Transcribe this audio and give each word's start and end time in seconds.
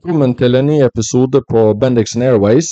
Velkommen 0.00 0.32
til 0.32 0.54
en 0.56 0.64
ny 0.64 0.78
episode 0.80 1.42
på 1.50 1.62
Bendixen 1.76 2.22
Airways. 2.24 2.68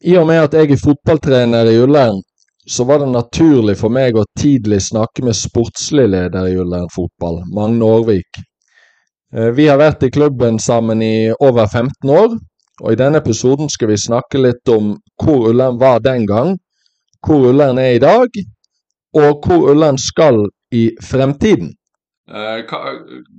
I 0.00 0.14
og 0.16 0.30
med 0.30 0.38
at 0.46 0.54
jeg 0.56 0.70
er 0.72 0.78
fotballtrener 0.80 1.68
i 1.68 1.74
Ullern, 1.76 2.22
så 2.64 2.86
var 2.88 3.02
det 3.02 3.08
naturlig 3.12 3.74
for 3.76 3.92
meg 3.92 4.16
å 4.16 4.24
tidlig 4.40 4.78
snakke 4.86 5.20
med 5.26 5.36
sportslig 5.36 6.06
leder 6.08 6.46
i 6.48 6.54
Ullern 6.56 6.88
fotball, 6.94 7.42
Magne 7.52 7.84
Årvik. 7.84 8.40
Eh, 9.34 9.50
Vi 9.52 9.66
har 9.68 9.76
vært 9.76 10.06
i 10.08 10.10
klubben 10.10 10.56
sammen 10.58 11.02
i 11.02 11.34
over 11.36 11.66
15 11.68 12.08
år, 12.08 12.38
og 12.80 12.92
i 12.92 12.96
denne 12.96 13.20
episoden 13.20 13.68
skal 13.68 13.92
vi 13.92 14.00
snakke 14.00 14.40
litt 14.40 14.72
om 14.72 14.94
hvor 15.20 15.50
Ullern 15.50 15.76
var 15.76 16.00
den 16.00 16.24
gang, 16.24 16.56
hvor 17.20 17.50
Ullern 17.50 17.78
er 17.78 17.98
i 17.98 18.00
dag, 18.00 18.40
og 19.20 19.44
hvor 19.44 19.68
Ullern 19.74 20.00
skal 20.00 20.46
i 20.72 20.94
fremtiden. 21.02 21.74
Eh, 22.38 22.60
Hva, 22.70 22.78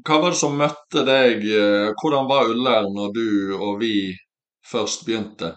hva 0.07 0.17
var 0.23 0.33
det 0.35 0.39
som 0.41 0.57
møtte 0.59 1.03
deg? 1.07 1.47
eh, 1.61 1.89
Hvordan 2.01 2.29
var 2.33 2.51
Ullern 2.53 2.91
når 2.99 3.13
du 3.17 3.25
og 3.57 3.79
vi 3.83 3.93
først 4.73 5.07
begynte? 5.09 5.55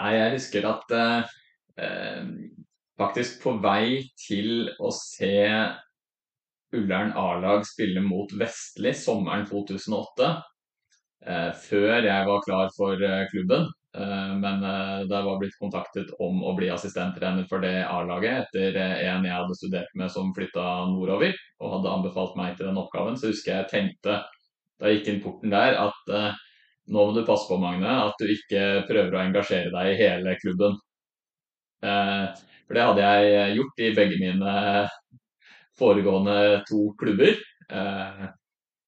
Nei, 0.00 0.12
jeg 0.16 0.32
husker 0.36 0.68
at 0.70 0.94
eh, 0.98 1.34
eh, 1.86 2.30
faktisk 3.00 3.42
på 3.44 3.56
vei 3.64 4.02
til 4.26 4.70
å 4.80 4.92
se 4.96 5.34
Ullern 6.76 7.12
A-lag 7.18 7.64
spille 7.66 8.02
mot 8.04 8.30
Vestli 8.40 8.92
sommeren 8.96 9.46
2008, 9.48 10.28
eh, 11.26 11.50
før 11.68 12.06
jeg 12.08 12.26
var 12.30 12.44
klar 12.46 12.70
for 12.76 13.02
klubben, 13.32 13.68
men 13.96 14.60
det 14.60 14.72
da 15.08 15.20
jeg 15.20 15.26
var 15.26 15.38
blitt 15.40 15.58
kontaktet 15.60 16.10
om 16.22 16.42
å 16.44 16.54
bli 16.56 16.68
assistenttrener 16.72 17.46
for 17.48 17.64
det 17.64 17.84
A-laget 17.88 18.46
etter 18.46 18.76
eh, 18.80 19.04
en 19.08 19.24
jeg 19.24 19.32
hadde 19.32 19.58
studert 19.58 19.94
med 19.96 20.12
som 20.12 20.32
flytta 20.36 20.64
nordover, 20.90 21.36
og 21.62 21.76
hadde 21.76 21.92
anbefalt 21.94 22.36
meg 22.38 22.58
til 22.58 22.68
den 22.68 22.80
oppgaven, 22.80 23.16
så 23.16 23.30
husker 23.30 23.54
jeg 23.54 23.70
tenkte 23.72 24.18
da 24.76 24.90
jeg 24.90 24.98
gikk 24.98 25.12
inn 25.12 25.22
porten 25.24 25.54
der 25.54 25.78
at 25.80 26.12
eh, 26.12 26.42
nå 26.92 27.06
må 27.08 27.14
du 27.16 27.24
passe 27.26 27.48
på, 27.48 27.58
Magne, 27.58 27.94
at 28.06 28.20
du 28.20 28.28
ikke 28.30 28.84
prøver 28.86 29.16
å 29.16 29.22
engasjere 29.24 29.72
deg 29.74 29.90
i 29.90 29.98
hele 29.98 30.36
klubben. 30.42 30.76
Eh, 31.82 32.26
for 32.66 32.78
det 32.78 32.84
hadde 32.90 33.08
jeg 33.08 33.56
gjort 33.56 33.82
i 33.82 33.92
begge 33.96 34.20
mine 34.20 34.54
foregående 35.78 36.62
to 36.68 36.90
klubber. 37.00 37.38
Eh, 37.70 38.26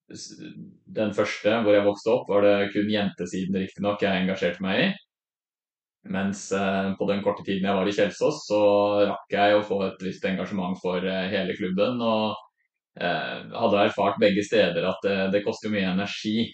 den 0.08 1.12
første, 1.12 1.58
hvor 1.64 1.76
jeg 1.76 1.84
vokste 1.84 2.12
opp, 2.14 2.30
var 2.32 2.44
det 2.46 2.70
kun 2.72 2.88
jentesiden 2.92 3.58
riktignok 3.60 4.02
jeg 4.02 4.22
engasjerte 4.22 4.64
meg 4.64 4.80
i. 4.86 4.88
Mens 6.08 6.46
eh, 6.52 6.94
på 6.96 7.08
den 7.10 7.20
korte 7.24 7.44
tiden 7.44 7.66
jeg 7.68 7.76
var 7.76 7.88
i 7.88 7.94
Kjelsås, 7.94 8.44
så 8.48 8.60
rakk 9.10 9.34
jeg 9.34 9.56
å 9.56 9.64
få 9.66 9.82
et 9.88 10.04
visst 10.06 10.24
engasjement 10.24 10.78
for 10.80 11.04
eh, 11.04 11.26
hele 11.32 11.56
klubben. 11.58 12.00
Og 12.00 12.36
eh, 13.00 13.44
hadde 13.52 13.82
erfart 13.84 14.20
begge 14.22 14.44
steder 14.46 14.88
at 14.88 15.10
det, 15.34 15.44
koster 15.44 15.72
mye 15.72 15.92
energi. 15.92 16.48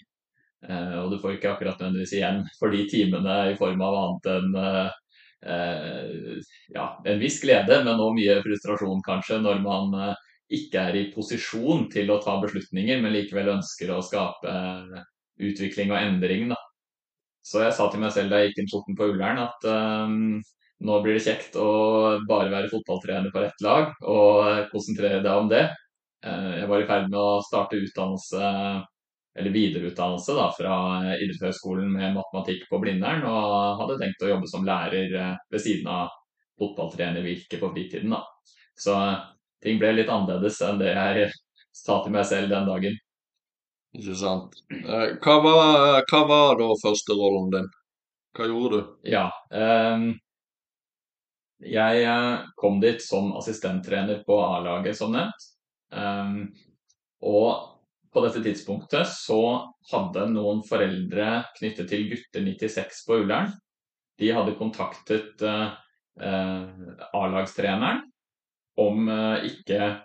Og 0.65 1.11
du 1.11 1.19
får 1.21 1.35
ikke 1.35 1.51
akkurat 1.51 1.77
nødvendigvis 1.77 2.15
igjen 2.15 2.39
for 2.57 2.73
de 2.73 2.79
timene 2.89 3.33
i 3.51 3.57
form 3.59 3.83
av 3.85 3.97
annet 3.99 4.29
enn 4.31 4.55
ja, 6.73 6.85
en 7.05 7.19
viss 7.21 7.37
glede, 7.43 7.83
men 7.85 8.01
også 8.01 8.15
mye 8.17 8.37
frustrasjon 8.41 9.03
kanskje, 9.05 9.37
når 9.43 9.61
man 9.61 9.93
ikke 10.53 10.81
er 10.89 10.97
i 10.99 11.05
posisjon 11.13 11.87
til 11.93 12.11
å 12.13 12.19
ta 12.21 12.37
beslutninger, 12.41 12.99
men 13.01 13.15
likevel 13.15 13.55
ønsker 13.55 13.91
å 13.93 14.03
skape 14.05 14.51
eh, 14.51 15.05
utvikling 15.49 15.93
og 15.93 15.99
endring. 15.99 16.51
Da. 16.53 16.59
Så 17.45 17.63
jeg 17.63 17.73
sa 17.77 17.87
til 17.89 18.03
meg 18.03 18.13
selv 18.13 18.33
da 18.33 18.41
jeg 18.41 18.51
gikk 18.51 18.61
inn 18.63 18.71
porten 18.71 18.97
på 18.97 19.09
Ullern 19.13 19.41
at 19.41 19.65
um, 19.69 20.37
nå 20.85 20.99
blir 21.01 21.17
det 21.17 21.25
kjekt 21.25 21.57
å 21.61 21.69
bare 22.29 22.51
være 22.53 22.71
fotballtrener 22.71 23.33
på 23.33 23.43
rett 23.43 23.65
lag 23.65 23.93
og 24.01 24.41
eh, 24.49 24.65
konsentrere 24.73 25.23
deg 25.23 25.45
om 25.45 25.49
det. 25.51 25.65
Jeg 26.25 26.65
var 26.65 26.81
i 26.81 26.85
ferd 26.89 27.03
med 27.11 27.19
å 27.21 27.41
starte 27.45 27.77
utdannelse 27.77 28.47
eller 29.37 29.53
videreutdannelse 29.53 30.33
da, 30.33 30.45
fra 30.57 30.77
idrettshøyskolen 31.19 31.91
med 31.93 32.15
matematikk 32.15 32.63
på 32.65 32.79
Blindern, 32.81 33.21
og 33.29 33.81
hadde 33.83 33.99
tenkt 33.99 34.23
å 34.25 34.31
jobbe 34.31 34.49
som 34.49 34.65
lærer 34.65 35.11
ved 35.13 35.61
siden 35.61 35.91
av 35.91 36.09
fotballtrenervirket 36.57 37.61
på 37.61 37.69
fritiden. 37.75 38.15
Da. 38.15 38.23
Så 38.73 38.95
ting 39.63 39.79
ble 39.81 39.93
litt 39.95 40.11
annerledes 40.11 40.61
enn 40.65 40.79
det 40.81 40.91
jeg 40.93 41.31
sa 41.75 42.01
til 42.03 42.15
meg 42.15 42.27
selv 42.27 42.51
den 42.51 42.67
dagen. 42.69 42.99
Ikke 43.95 44.15
sant. 44.19 44.55
Eh, 44.75 45.15
Hva 45.23 45.35
var, 45.43 46.03
hva 46.09 46.21
var 46.27 46.59
da 46.59 46.69
første 46.81 47.15
rollen 47.15 47.51
din? 47.53 47.67
Hva 48.35 48.47
gjorde 48.49 48.79
du? 48.81 48.93
Ja. 49.07 49.29
um, 49.51 50.09
jeg 51.65 52.01
eh, 52.03 52.41
kom 52.59 52.81
dit 52.83 52.99
som 53.01 53.31
assistenttrener 53.39 54.19
på 54.27 54.35
A-laget, 54.43 54.97
som 54.97 55.13
nevnt. 55.15 55.47
Um, 55.95 56.49
og 57.23 57.71
på 58.11 58.23
dette 58.25 58.41
tidspunktet 58.43 59.07
så 59.11 59.39
hadde 59.91 60.27
noen 60.33 60.61
foreldre 60.67 61.45
knyttet 61.55 61.87
til 61.91 62.09
gutter 62.11 62.43
96 62.43 63.01
på 63.07 63.21
Ullern. 63.23 63.53
De 64.19 64.29
hadde 64.35 64.57
kontaktet 64.59 65.41
uh, 65.43 65.71
A-lagstreneren 66.19 68.03
om 68.81 69.09
eh, 69.09 69.45
ikke 69.51 69.95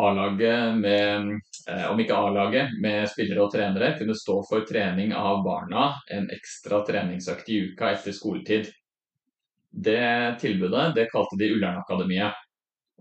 A-laget 0.00 0.76
med 0.78 1.40
eh, 1.68 1.86
om 1.90 2.00
ikke 2.00 2.16
A-laget 2.16 2.76
med 2.82 3.08
spillere 3.10 3.44
og 3.44 3.52
trenere 3.52 3.94
kunne 3.98 4.16
stå 4.16 4.36
for 4.48 4.66
trening 4.68 5.14
av 5.16 5.42
barna 5.44 5.90
en 6.14 6.28
ekstra 6.30 6.84
treningsøkt 6.86 7.50
i 7.50 7.62
uka 7.70 7.90
etter 7.94 8.14
skoletid. 8.14 8.70
Det 9.70 10.38
tilbudet 10.42 10.94
det 10.96 11.10
kalte 11.12 11.38
de 11.38 11.50
Ullern-akademiet, 11.54 12.38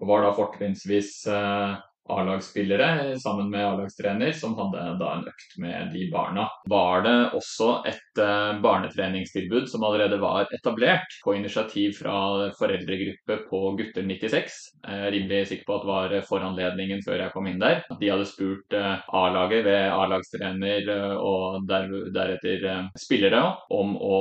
og 0.02 0.10
var 0.10 0.26
da 0.26 0.34
fortrinnsvis 0.38 1.14
eh, 1.30 1.78
A-lagsspillere 2.09 3.20
sammen 3.20 3.50
med 3.50 3.66
A-lagstrener 3.66 4.31
som 4.31 4.56
hadde 4.58 4.86
da 5.00 5.12
en 5.16 5.28
økt 5.30 5.56
med 5.62 5.92
de 5.94 6.08
barna. 6.12 6.47
Var 6.70 7.03
det 7.06 7.18
også 7.38 7.70
et 7.90 8.22
eh, 8.22 8.59
barnetreningstilbud 8.64 9.70
som 9.70 9.84
allerede 9.88 10.19
var 10.22 10.50
etablert 10.56 11.19
på 11.24 11.36
initiativ 11.38 11.98
fra 12.00 12.50
foreldregruppe 12.59 13.40
på 13.50 13.62
gutter 13.80 14.06
96. 14.08 14.58
Jeg 14.84 15.06
er 15.06 15.14
rimelig 15.16 15.42
sikker 15.52 15.68
på 15.68 15.78
at 15.78 15.86
det 15.86 15.92
var 15.92 16.16
foranledningen 16.30 17.03
før 17.06 17.24
jeg 17.24 17.34
kom 17.36 17.50
inn 17.52 17.62
der. 17.62 17.84
De 18.00 18.12
hadde 18.12 18.28
spurt 18.30 18.78
eh, 18.78 19.06
A-laget 19.22 19.66
ved 19.68 19.90
A-lagstrener 19.94 20.94
eh, 20.96 21.16
og 21.19 21.68
der, 21.69 21.90
deretter 22.16 22.68
spillere 23.00 23.42
om 23.74 23.96
å 24.02 24.19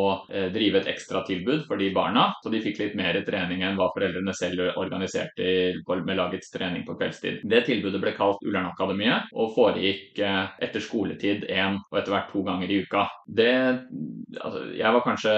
drive 0.52 0.80
et 0.80 0.88
ekstratilbud 0.90 1.64
for 1.68 1.80
de 1.80 1.88
barna, 1.94 2.28
så 2.42 2.50
de 2.52 2.60
fikk 2.62 2.80
litt 2.82 2.96
mer 2.98 3.16
trening 3.26 3.62
enn 3.64 3.78
hva 3.78 3.88
foreldrene 3.94 4.34
selv 4.36 4.62
organiserte 4.78 5.48
med 6.04 6.18
lagets 6.18 6.50
trening 6.52 6.84
på 6.86 6.96
kveldstid. 6.98 7.40
Det 7.48 7.62
tilbudet 7.78 8.02
ble 8.02 8.14
kalt 8.16 8.42
Ullern-akademiet 8.46 9.32
og 9.36 9.52
foregikk 9.56 10.22
eh, 10.24 10.44
etter 10.64 10.84
skoletid 10.84 11.46
én 11.50 11.78
og 11.80 12.00
etter 12.00 12.14
hvert 12.14 12.32
to 12.32 12.44
ganger 12.46 12.72
i 12.72 12.80
uka. 12.84 13.06
Det, 13.28 13.54
altså, 14.40 14.64
jeg 14.78 14.96
var 14.96 15.06
kanskje 15.06 15.36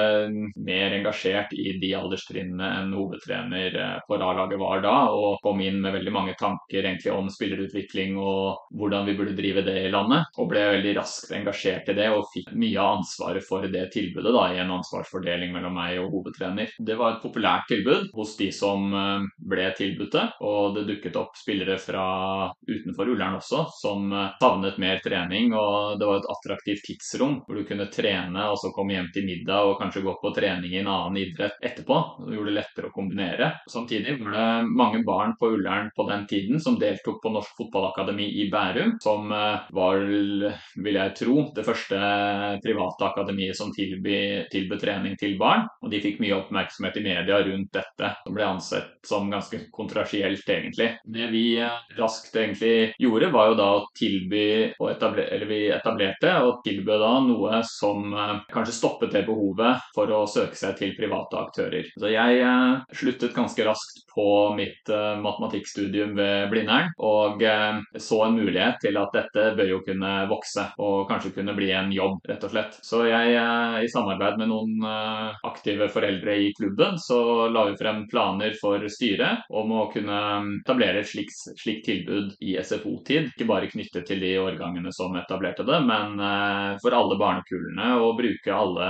mer 0.54 0.96
engasjert 0.98 1.54
i 1.56 1.76
de 1.82 1.94
alderstrinnene 1.98 2.72
enn 2.80 2.94
hovedtrener 2.96 3.78
på 4.06 4.20
for 4.20 4.28
A-laget 4.30 4.58
var 4.58 4.82
da, 4.84 4.94
og 5.14 5.40
kom 5.44 5.60
inn 5.64 5.80
med 5.80 5.94
veldig 5.94 6.12
mange 6.12 6.34
tanker 6.38 6.84
egentlig 6.84 7.12
om 7.14 7.28
spillerutvikling 7.32 8.18
og 8.20 8.66
hvordan 8.76 9.06
vi 9.08 9.14
burde 9.18 9.36
drive 9.38 9.64
det 9.66 9.76
i 9.86 9.92
landet. 9.92 10.28
Og 10.36 10.50
ble 10.50 10.64
veldig 10.74 10.94
raskt 10.98 11.32
engasjert 11.36 11.88
i 11.90 11.96
det 11.96 12.10
og 12.12 12.28
fikk 12.34 12.52
mye 12.52 12.80
av 12.80 13.00
ansvaret 13.00 13.46
for 13.46 13.66
det 13.70 13.86
tilbudet 13.94 14.34
da, 14.34 14.46
i 14.52 14.60
en 14.60 14.74
ansvarsfordeling 14.76 15.54
mellom 15.54 15.76
meg 15.78 16.00
og 16.02 16.12
hovedtrener. 16.16 16.74
Det 16.78 16.98
var 17.00 17.16
et 17.16 17.24
populært 17.24 17.68
tilbud 17.70 18.10
hos 18.16 18.36
de 18.40 18.50
som 18.54 18.90
eh, 18.92 19.28
ble 19.52 19.70
tilbudt 19.78 20.16
det, 20.16 20.26
og 20.44 20.76
det 20.76 20.86
dukket 20.90 21.18
opp 21.20 21.38
spillere 21.38 21.78
fra 21.80 22.04
utenfor 22.70 23.08
Ullern 23.12 23.38
også 23.38 23.64
som 23.74 24.12
eh, 24.12 24.32
savnet 24.40 24.78
mer 24.82 25.00
trening, 25.04 25.54
og 25.56 25.98
det 26.00 26.08
var 26.08 26.20
et 26.20 26.30
attraktivt 26.34 26.84
tidsrom 26.86 27.40
hvor 27.46 27.58
du 27.58 27.64
kunne 27.68 27.88
trene 27.92 28.46
og 28.50 28.58
så 28.60 28.72
komme 28.74 28.96
hjem 28.96 29.10
til 29.14 29.26
middag 29.28 29.68
og 29.68 29.78
kanskje 29.80 30.04
gå 30.06 30.16
på 30.22 30.32
trening 30.36 30.74
i 30.74 30.80
en 30.82 30.90
annen 30.90 31.20
idrett 31.22 31.58
etterpå. 31.64 31.98
Det 32.26 32.36
gjorde 32.36 32.52
det 32.52 32.58
lettere 32.58 32.90
å 32.90 32.94
kombinere. 32.94 33.50
Samtidig 33.70 34.16
var 34.20 34.36
det 34.36 34.48
mange 34.80 35.02
barn 35.06 35.36
på 35.40 35.52
Ullern 35.56 35.90
på 35.96 36.06
den 36.10 36.26
tiden 36.30 36.62
som 36.62 36.78
deltok 36.80 37.20
på 37.22 37.32
Norsk 37.34 37.56
Fotballakademi 37.58 38.28
i 38.42 38.48
Bærum, 38.52 38.96
som 39.02 39.32
eh, 39.34 39.66
var, 39.76 40.04
vil 40.04 41.00
jeg 41.00 41.16
tro, 41.18 41.38
det 41.56 41.66
første 41.66 42.00
private 42.64 43.10
akademiet 43.10 43.58
som 43.58 43.72
tilbød 43.74 44.78
trening 44.80 45.16
til 45.20 45.36
barn. 45.40 45.66
Og 45.84 45.92
de 45.92 46.02
fikk 46.02 46.20
mye 46.22 46.36
oppmerksomhet 46.38 47.00
i 47.00 47.04
media 47.04 47.40
rundt 47.46 47.72
dette, 47.74 48.14
som 48.24 48.36
ble 48.36 48.46
ansett 48.46 48.96
som 49.06 49.30
ganske 49.30 49.62
kontrasielt, 49.74 50.48
egentlig. 50.48 50.90
Det 51.04 51.28
vi 51.32 51.44
eh, 51.60 51.80
raskt 52.10 52.36
egentlig 52.36 52.94
gjorde, 52.98 53.30
var 53.30 53.50
jo 53.50 53.56
da 53.58 53.68
å 53.76 53.86
tilby, 53.96 54.72
etablere, 54.90 55.28
eller 55.34 55.46
vi 55.46 55.60
etablerte 55.70 56.32
og 56.44 56.62
tilbød 56.66 57.02
da 57.02 57.12
noe 57.24 57.60
som 57.68 58.12
eh, 58.12 58.36
kanskje 58.50 58.76
stoppet 58.76 59.14
det 59.14 59.24
behovet 59.28 59.90
for 59.94 60.10
å 60.14 60.24
søke 60.30 60.58
seg 60.58 60.76
til 60.78 60.94
private 60.98 61.38
aktører. 61.38 61.90
Så 61.94 62.10
jeg 62.10 62.40
eh, 62.42 62.96
sluttet 62.96 63.36
ganske 63.36 63.66
raskt 63.66 64.04
på 64.10 64.26
mitt 64.58 64.90
eh, 64.90 65.20
matematikkstudium 65.22 66.16
ved 66.18 66.50
Blindern, 66.50 66.90
og 66.98 67.42
så 68.00 68.18
en 68.24 68.36
mulighet 68.36 68.80
til 68.82 68.96
at 68.98 69.14
dette 69.14 69.44
bør 69.56 69.68
jo 69.70 69.80
kunne 69.86 70.10
vokse, 70.30 70.64
og 70.82 71.06
kanskje 71.10 71.32
kunne 71.36 71.54
bli 71.56 71.70
en 71.74 71.92
jobb, 71.94 72.18
rett 72.28 72.44
og 72.46 72.52
slett. 72.52 72.78
Så 72.84 73.04
jeg, 73.06 73.36
i 73.84 73.90
samarbeid 73.90 74.40
med 74.40 74.50
noen 74.50 74.82
aktive 75.46 75.88
foreldre 75.92 76.36
i 76.42 76.50
klubben, 76.56 76.98
så 77.00 77.48
la 77.52 77.66
vi 77.68 77.78
frem 77.78 78.02
planer 78.10 78.56
for 78.60 78.82
styret 78.92 79.46
om 79.54 79.72
å 79.78 79.86
kunne 79.92 80.18
etablere 80.60 81.02
et 81.02 81.10
slikt, 81.10 81.36
slik, 81.60 81.84
tilbud 81.86 81.99
tilbud 82.00 82.36
i 82.40 82.56
SFO-tid. 82.62 83.30
Ikke 83.34 83.48
bare 83.48 83.70
knyttet 83.70 84.06
til 84.06 84.20
de 84.20 84.34
årgangene 84.40 84.92
som 84.92 85.14
etablerte 85.16 85.64
det, 85.66 85.80
men 85.86 86.20
eh, 86.20 86.78
for 86.82 86.96
alle 86.96 87.18
barnekullene 87.20 87.92
å 88.00 88.12
bruke 88.18 88.54
alle 88.54 88.88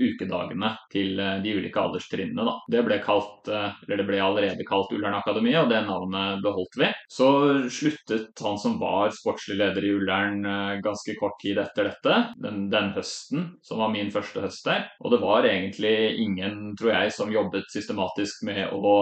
ukedagene 0.00 0.72
til 0.92 1.20
eh, 1.20 1.38
de 1.44 1.54
ulike 1.58 1.80
alderstrinnene. 1.80 2.46
Da. 2.46 2.56
Det 2.76 2.84
ble 2.86 3.00
kalt, 3.04 3.48
eller 3.48 4.00
det 4.00 4.06
ble 4.08 4.20
allerede 4.22 4.66
kalt 4.68 4.92
Ullern 4.94 5.18
Akademi, 5.18 5.54
og 5.58 5.70
det 5.70 5.82
navnet 5.86 6.42
beholdt 6.44 6.78
vi. 6.80 6.90
Så 7.12 7.28
sluttet 7.72 8.42
han 8.42 8.58
som 8.60 8.78
var 8.80 9.14
sportslig 9.14 9.58
leder 9.60 9.84
i 9.84 9.92
Ullern 9.96 10.42
ganske 10.84 11.14
kort 11.20 11.38
tid 11.42 11.58
etter 11.60 11.90
dette, 11.90 12.16
den, 12.42 12.66
den 12.72 12.92
høsten, 12.96 13.48
som 13.64 13.80
var 13.82 13.92
min 13.92 14.10
første 14.14 14.42
høst 14.44 14.66
der. 14.66 14.86
Og 15.02 15.12
det 15.14 15.20
var 15.22 15.46
egentlig 15.48 15.94
ingen, 16.22 16.74
tror 16.78 16.92
jeg, 16.92 17.14
som 17.16 17.32
jobbet 17.32 17.70
systematisk 17.72 18.44
med 18.48 18.72
å 18.74 18.96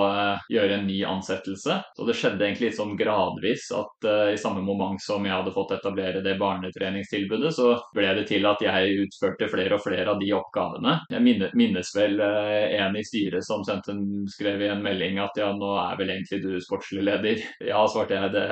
gjøre 0.52 0.80
en 0.80 0.88
ny 0.88 1.00
ansettelse. 1.08 1.80
Så 1.96 2.08
det 2.08 2.16
skjedde 2.18 2.46
egentlig 2.46 2.70
litt 2.70 2.78
sånn 2.78 2.96
gradvis 2.98 3.43
at 3.52 4.06
uh, 4.08 4.32
i 4.32 4.38
samme 4.40 4.62
moment 4.64 5.02
som 5.02 5.24
jeg 5.26 5.34
hadde 5.34 5.52
fått 5.54 5.74
etablere 5.76 6.22
det 6.24 6.36
barnetreningstilbudet, 6.40 7.52
så 7.54 7.74
ble 7.94 8.10
det 8.18 8.26
til 8.30 8.46
at 8.48 8.62
jeg 8.64 9.04
utførte 9.04 9.50
flere 9.52 9.78
og 9.78 9.84
flere 9.84 10.14
av 10.14 10.20
de 10.22 10.30
oppgavene. 10.36 10.96
Jeg 11.12 11.50
minnes, 11.58 11.92
vel 11.96 12.18
uh, 12.22 12.64
en 12.78 12.96
i 12.96 13.04
styret 13.06 13.46
som 13.46 13.64
sendte 13.66 13.94
en, 13.94 14.04
skrev 14.30 14.62
i 14.62 14.70
en 14.72 14.84
melding 14.84 15.20
at 15.22 15.38
ja, 15.40 15.50
nå 15.56 15.74
er 15.82 15.98
vel 16.00 16.14
egentlig 16.16 16.40
du 16.44 16.52
sportslig 16.64 17.04
leder. 17.06 17.42
Ja, 17.64 17.80
svarte 17.88 18.14
jeg, 18.14 18.30
det, 18.34 18.42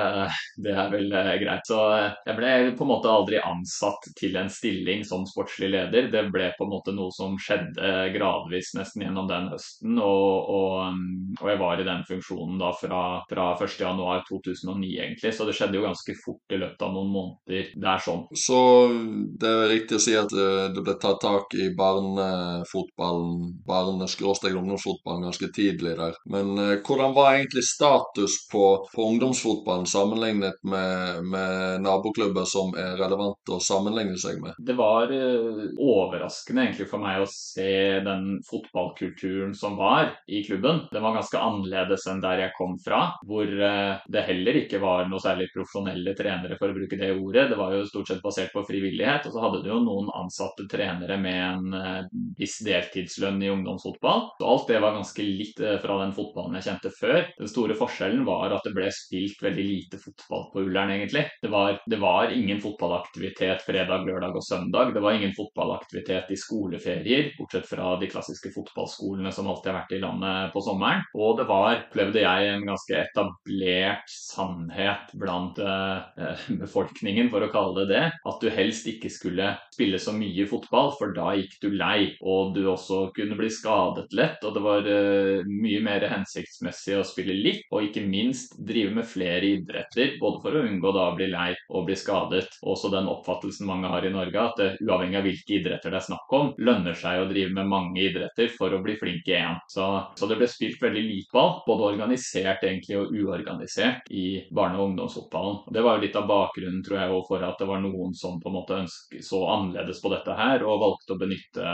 det 0.65 0.71
er 0.73 0.89
vel 0.91 1.11
greit. 1.39 1.67
Så 1.67 1.77
jeg 2.25 2.35
ble 2.37 2.51
på 2.77 2.85
en 2.85 2.89
måte 2.89 3.11
aldri 3.11 3.37
ansatt 3.39 4.07
til 4.17 4.35
en 4.39 4.49
stilling 4.51 5.03
som 5.07 5.27
sportslig 5.29 5.69
leder. 5.71 6.09
Det 6.11 6.23
ble 6.33 6.49
på 6.57 6.65
en 6.65 6.73
måte 6.73 6.95
noe 6.95 7.13
som 7.13 7.37
skjedde 7.39 7.93
gradvis 8.15 8.73
nesten 8.77 9.05
gjennom 9.05 9.29
den 9.29 9.49
høsten. 9.53 9.99
Og, 10.01 10.49
og, 10.55 10.73
um, 10.89 11.35
og 11.39 11.51
jeg 11.51 11.61
var 11.61 11.81
i 11.81 11.87
den 11.87 12.03
funksjonen 12.07 12.59
da 12.61 12.71
fra, 12.77 13.03
fra 13.29 13.47
1.1.2009 13.61 14.82
egentlig, 14.91 15.33
så 15.33 15.47
det 15.47 15.55
skjedde 15.57 15.79
jo 15.79 15.85
ganske 15.87 16.15
fort 16.19 16.53
i 16.55 16.59
løpet 16.59 16.85
av 16.85 16.93
noen 16.95 17.11
måneder. 17.13 17.71
Det 17.73 17.89
er 17.89 18.03
sånn. 18.03 18.25
Så 18.37 18.59
det 19.39 19.49
er 19.49 19.71
riktig 19.71 19.99
å 19.99 20.03
si 20.03 20.15
at 20.17 20.33
eh, 20.33 20.67
det 20.73 20.83
ble 20.85 20.95
tatt 21.01 21.21
tak 21.23 21.55
i 21.57 21.69
barnefotballen, 21.77 23.53
barne-ungdomsfotballen 23.67 25.27
ganske 25.27 25.49
tidlig 25.55 25.95
der. 25.99 26.17
Men 26.29 26.53
eh, 26.57 26.75
hvordan 26.85 27.15
var 27.15 27.37
egentlig 27.37 27.65
status 27.67 28.39
på, 28.51 28.65
på 28.93 29.09
ungdomsfotballen 29.13 29.87
sammenlignet 29.89 30.59
med, 30.67 31.23
med 31.29 31.83
naboklubber 31.85 32.47
som 32.49 32.73
er 32.79 32.97
relevante 32.99 33.55
å 33.55 33.61
sammenligne 33.63 34.17
seg 34.19 34.41
med? 34.43 34.57
Det 34.57 34.75
var 34.77 35.11
uh, 35.11 35.63
overraskende 35.79 36.67
egentlig 36.67 36.89
for 36.91 37.03
meg 37.03 37.23
å 37.23 37.29
se 37.29 37.99
den 38.05 38.39
fotballkulturen 38.47 39.53
som 39.57 39.77
var 39.79 40.13
i 40.27 40.43
klubben. 40.45 40.85
Den 40.91 41.03
var 41.03 41.17
ganske 41.17 41.39
annerledes 41.39 42.07
enn 42.09 42.21
der 42.23 42.45
jeg 42.45 42.55
kom 42.57 42.77
fra, 42.81 43.03
hvor 43.27 43.47
eh, 43.47 44.01
det 44.11 44.25
heller 44.27 44.59
ikke 44.63 44.72
var 44.81 45.07
noe 45.09 45.21
særlig 45.21 45.49
profesjonelle 45.53 46.15
trenere, 46.17 46.57
for 46.59 46.71
å 46.71 46.77
bruke 46.77 46.97
det 46.99 47.11
ordet. 47.13 47.49
Det 47.51 47.59
var 47.59 47.75
jo 47.75 47.83
stort 47.87 48.09
sett 48.09 48.23
basert 48.23 48.53
på 48.53 48.63
frivillighet. 48.67 49.27
Og 49.27 49.35
så 49.35 49.43
hadde 49.43 49.61
du 49.63 49.69
jo 49.71 49.79
noen 49.83 50.11
ansatte 50.17 50.65
trenere 50.71 51.17
med 51.21 51.39
en 51.43 51.77
eh, 51.77 52.09
viss 52.39 52.59
deltidslønn 52.65 53.41
i 53.43 53.51
ungdomsfotball. 53.53 54.27
Så 54.39 54.49
alt 54.49 54.71
det 54.71 54.81
var 54.83 54.97
ganske 54.97 55.25
litt 55.27 55.61
eh, 55.63 55.77
fra 55.83 55.99
den 56.01 56.15
fotballen 56.15 56.57
jeg 56.59 56.67
kjente 56.69 56.93
før. 56.97 57.21
Den 57.37 57.51
store 57.51 57.77
forskjellen 57.79 58.25
var 58.27 58.55
at 58.55 58.67
det 58.67 58.75
ble 58.75 58.89
spilt 58.93 59.43
veldig 59.43 59.67
lite 59.67 60.01
fotball 60.01 60.49
på 60.53 60.65
Ullern, 60.65 60.93
egentlig. 60.95 61.25
Det 61.41 61.51
var, 61.53 61.77
det 61.89 61.99
var 62.01 62.33
ingen 62.33 62.61
fotballaktivitet 62.63 63.65
fredag, 63.65 64.07
lørdag 64.07 64.37
og 64.39 64.45
søndag. 64.45 64.93
Det 64.95 65.03
var 65.03 65.17
ingen 65.17 65.35
fotballaktivitet 65.37 66.31
i 66.33 66.39
skoleferier, 66.39 67.31
bortsett 67.37 67.67
fra 67.69 67.95
de 68.01 68.09
klassiske 68.11 68.53
fotballskolene 68.55 69.31
som 69.33 69.49
alltid 69.51 69.71
har 69.71 69.79
vært 69.81 69.95
i 69.97 70.01
landet 70.03 70.53
på 70.53 70.63
sommeren. 70.65 71.03
Og 71.17 71.37
det 71.39 71.47
var, 71.49 71.83
opplevde 71.87 72.23
jeg, 72.23 72.49
en 72.53 72.67
ganske 72.67 72.99
etablert 72.99 74.13
sannhet 74.63 75.13
blant 75.13 75.59
eh, 75.59 75.97
befolkningen, 76.59 77.29
for 77.29 77.43
å 77.43 77.51
kalle 77.51 77.85
det 77.85 77.93
det, 77.93 78.11
at 78.25 78.41
du 78.41 78.49
helst 78.49 78.87
ikke 78.87 79.09
skulle 79.11 79.53
spille 79.73 79.99
så 79.99 80.13
mye 80.15 80.45
fotball, 80.47 80.93
for 80.97 81.13
da 81.13 81.33
gikk 81.35 81.59
du 81.61 81.69
lei. 81.71 82.15
Og 82.21 82.53
du 82.55 82.65
også 82.69 83.11
kunne 83.15 83.35
bli 83.37 83.49
skadet 83.49 84.13
lett, 84.13 84.43
og 84.43 84.53
det 84.55 84.63
var 84.63 84.87
eh, 84.87 85.43
mye 85.47 85.81
mer 85.83 86.07
hensiktsmessig 86.11 86.97
å 86.99 87.05
spille 87.07 87.35
litt, 87.35 87.65
og 87.71 87.89
ikke 87.89 88.05
minst 88.05 88.57
drive 88.57 88.93
med 88.93 89.07
flere 89.07 89.53
idretter, 89.59 90.17
både 90.21 90.41
for 90.43 90.55
å 90.55 90.63
unngå 90.63 90.93
da 90.95 91.09
å 91.11 91.17
bli 91.17 91.29
lei 91.31 91.51
og 91.69 91.87
bli 91.87 91.97
skadet. 91.97 92.59
Også 92.63 92.91
den 92.93 93.09
oppfattelsen 93.11 93.67
mange 93.69 93.91
har 93.91 94.05
i 94.05 94.13
Norge, 94.13 94.47
at 94.47 94.59
det, 94.59 94.69
uavhengig 94.83 95.19
av 95.19 95.27
hvilke 95.27 95.57
idretter 95.59 95.93
det 95.93 96.01
er 96.01 96.07
snakk 96.07 96.37
om, 96.37 96.53
lønner 96.57 96.97
seg 96.97 97.23
å 97.23 97.29
drive 97.29 97.53
med 97.55 97.71
mange 97.71 98.03
idretter 98.03 98.51
for 98.53 98.73
å 98.73 98.81
bli 98.83 98.97
flink 98.99 99.27
i 99.29 99.37
én. 99.39 99.59
Så, 99.71 99.85
så, 100.17 100.29
det 100.29 100.39
ble 100.39 100.49
spilt 100.49 100.81
veldig 100.81 101.03
likball, 101.07 101.59
både 101.67 101.89
organisert 101.93 102.63
egentlig 102.65 102.99
og 102.99 103.13
uorganisert 103.13 104.09
i 104.13 104.43
barne- 104.55 104.79
og 104.79 104.91
ungdomsfotballen. 104.91 105.73
Det 105.73 105.81
var 105.81 105.97
jo 105.97 106.05
litt 106.05 106.15
av 106.19 106.27
bakgrunnen 106.29 106.83
tror 106.85 106.99
jeg, 106.99 107.21
for 107.27 107.45
at 107.45 107.59
det 107.59 107.69
var 107.69 107.81
noen 107.83 108.13
som 108.17 108.39
på 108.41 108.51
en 108.51 108.57
måte 108.57 108.79
ønsket 108.83 109.25
så 109.25 109.41
annerledes 109.49 110.01
på 110.01 110.11
dette 110.13 110.37
her, 110.37 110.65
og 110.65 110.81
valgte 110.83 111.15
å 111.15 111.19
benytte 111.21 111.73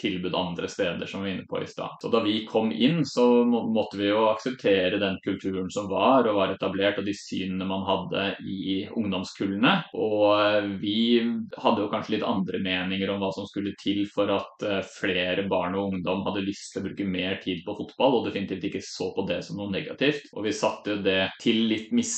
tilbud 0.00 0.34
andre 0.34 0.68
steder, 0.70 1.06
som 1.06 1.22
vi 1.22 1.30
var 1.30 1.36
inne 1.36 1.48
på 1.48 1.62
i 1.62 1.68
stad. 1.70 1.98
Så 2.02 2.10
da 2.12 2.22
vi 2.24 2.44
kom 2.46 2.72
inn, 2.72 3.04
så 3.04 3.44
måtte 3.44 3.98
vi 4.00 4.10
jo 4.10 4.26
akseptere 4.30 5.00
den 5.02 5.18
kulturen 5.24 5.70
som 5.70 5.88
var 5.90 6.28
og 6.28 6.38
var 6.38 6.54
etablert, 6.54 6.98
og 7.00 7.08
de 7.08 7.14
synene 7.16 7.68
man 7.68 7.84
hadde 7.88 8.26
i 8.44 8.84
ungdomskullene. 8.90 9.74
Og 9.94 10.70
vi 10.80 10.98
hadde 11.56 11.84
jo 11.84 11.90
kanskje 11.92 12.16
litt 12.16 12.26
andre 12.26 12.60
meninger 12.64 13.10
om 13.12 13.22
hva 13.22 13.30
som 13.34 13.48
skulle 13.48 13.74
til 13.80 14.04
for 14.10 14.30
at 14.32 14.64
eh, 14.66 14.82
flere 14.86 15.46
barn 15.50 15.76
og 15.78 15.94
ungdom 15.94 16.24
hadde 16.26 16.44
lyst 16.46 16.72
til 16.72 16.82
å 16.82 16.86
bruke 16.88 17.08
mer 17.08 17.38
tid 17.44 17.64
på 17.66 17.76
fotball, 17.78 18.18
og 18.18 18.28
definitivt 18.28 18.68
ikke 18.68 18.84
så 18.84 19.10
på 19.14 19.26
det 19.28 19.40
som 19.46 19.60
noe 19.60 19.72
negativt. 19.72 20.30
Og 20.34 20.46
vi 20.46 20.54
satte 20.56 20.94
jo 20.94 21.04
det 21.04 21.20
til 21.42 21.64
litt 21.70 21.92
misnøye, 21.94 22.13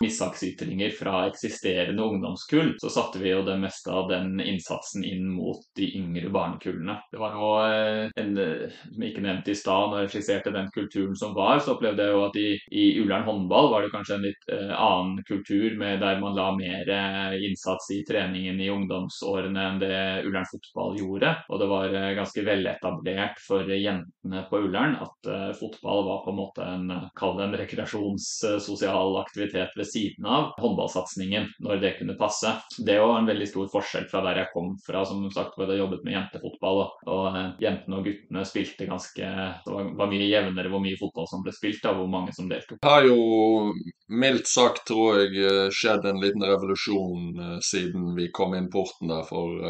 mishagsytringer 0.00 0.90
fra 0.90 1.26
eksisterende 1.30 2.02
ungdomskull, 2.02 2.74
så 2.80 2.90
satte 2.90 3.20
vi 3.22 3.32
jo 3.32 3.42
det 3.46 3.58
meste 3.60 3.92
av 3.92 4.08
den 4.10 4.40
innsatsen 4.40 5.04
inn 5.04 5.28
mot 5.34 5.62
de 5.76 5.88
yngre 5.98 6.30
barnekullene. 6.32 6.98
Det 7.12 7.20
var 7.20 7.34
nå 7.36 7.50
eh, 7.66 8.10
en, 8.22 8.32
eh, 8.38 8.76
som 8.92 9.06
ikke 9.08 9.24
nevnt 9.24 9.48
i 9.52 9.56
stad, 9.58 9.90
når 9.90 10.04
jeg 10.04 10.14
skisserte 10.16 10.54
den 10.54 10.70
kulturen 10.74 11.16
som 11.18 11.34
var, 11.36 11.60
så 11.60 11.76
opplevde 11.76 12.06
jeg 12.06 12.14
jo 12.16 12.24
at 12.26 12.38
i, 12.40 12.48
i 12.70 12.86
Ullern 13.02 13.26
håndball 13.26 13.70
var 13.72 13.84
det 13.84 13.92
kanskje 13.94 14.18
en 14.18 14.26
litt 14.26 14.50
eh, 14.52 14.72
annen 14.72 15.22
kultur 15.28 15.76
med 15.78 16.00
der 16.04 16.20
man 16.22 16.36
la 16.36 16.50
mer 16.56 16.90
eh, 16.92 17.36
innsats 17.46 17.90
i 17.94 18.02
treningen 18.08 18.60
i 18.60 18.70
ungdomsårene 18.72 19.66
enn 19.70 19.80
det 19.82 19.96
Ullern 20.26 20.48
fotball 20.50 20.98
gjorde. 21.00 21.34
Og 21.50 21.62
det 21.62 21.70
var 21.70 21.94
eh, 21.94 22.12
ganske 22.18 22.46
veletablert 22.46 23.40
for 23.42 23.70
jentene 23.72 24.44
på 24.50 24.60
Ullern 24.66 24.96
at 25.02 25.28
uh, 25.30 25.50
fotball 25.56 26.04
var 26.06 26.22
på 26.24 26.32
en 26.32 26.38
måte 26.38 26.66
en, 26.66 26.92
kall 27.18 27.36
det 27.38 27.46
en 27.46 27.56
rekreasjonssosial 27.60 29.15
aktivitet 29.20 29.74
ved 29.76 29.88
siden 29.88 30.26
av 30.28 30.52
håndballsatsingen, 30.62 31.48
når 31.64 31.82
det 31.82 31.92
kunne 31.98 32.16
passe. 32.18 32.52
Det 32.78 32.98
var 33.00 33.18
en 33.18 33.28
veldig 33.28 33.48
stor 33.50 33.70
forskjell 33.72 34.08
fra 34.10 34.22
der 34.26 34.42
jeg 34.42 34.52
kom 34.54 34.72
fra, 34.86 35.04
som 35.08 35.24
sagt 35.34 35.56
hvor 35.56 35.70
jeg 35.70 35.82
jobbet 35.82 36.04
med 36.06 36.16
jentefotball. 36.16 36.82
Og, 37.06 37.22
uh, 37.34 37.42
jentene 37.62 38.00
og 38.00 38.08
guttene 38.08 38.46
spilte 38.48 38.88
ganske 38.88 39.32
Det 39.66 39.74
var, 39.74 40.10
mye 40.10 40.26
jevnere 40.28 40.70
hvor 40.72 40.82
mye 40.82 40.98
fotball 41.00 41.28
som 41.30 41.44
ble 41.44 41.54
spilt, 41.54 41.84
og 41.88 42.00
hvor 42.00 42.10
mange 42.10 42.34
som 42.36 42.50
deltok. 42.50 42.80
Det 42.82 42.92
har 42.92 43.06
jo 43.08 43.72
mildt 44.08 44.50
sagt, 44.50 44.84
tror 44.88 45.22
jeg, 45.22 45.70
skjedd 45.74 46.06
en 46.06 46.22
liten 46.22 46.44
revolusjon 46.46 47.32
uh, 47.40 47.56
siden 47.64 48.12
vi 48.18 48.30
kom 48.34 48.54
inn 48.58 48.70
porten 48.72 49.12
der 49.12 49.26
for 49.28 49.62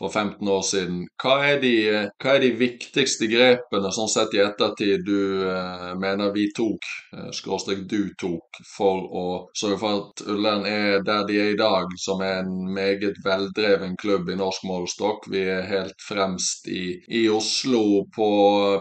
for 0.00 0.08
15 0.08 0.48
år 0.48 0.62
siden. 0.64 1.00
Hva 1.20 1.34
er 1.44 1.58
de, 1.60 1.74
hva 2.22 2.34
er 2.34 2.44
de 2.44 2.50
viktigste 2.56 3.28
grepene 3.28 3.92
sånn 3.92 4.08
sett 4.08 4.32
i 4.36 4.40
ettertid 4.40 5.04
du 5.04 5.44
eh, 5.44 5.90
mener 6.00 6.32
vi 6.32 6.46
tok, 6.56 6.88
eh, 7.16 7.28
skråstrek 7.36 7.84
du 7.90 8.14
tok, 8.20 8.62
for 8.64 9.04
å 9.04 9.24
sørge 9.56 9.80
for 9.82 9.98
at 9.98 10.22
Ullern 10.24 10.64
er 10.68 11.04
der 11.04 11.26
de 11.28 11.36
er 11.42 11.52
i 11.52 11.58
dag, 11.58 11.92
som 12.00 12.24
er 12.24 12.40
en 12.40 12.72
meget 12.72 13.20
veldreven 13.24 13.98
klubb 14.00 14.30
i 14.32 14.38
norsk 14.40 14.64
målestokk. 14.70 15.28
Vi 15.34 15.44
er 15.44 15.68
helt 15.68 16.00
fremst 16.08 16.68
i, 16.72 16.96
i 17.20 17.26
Oslo 17.28 18.06
på, 18.16 18.30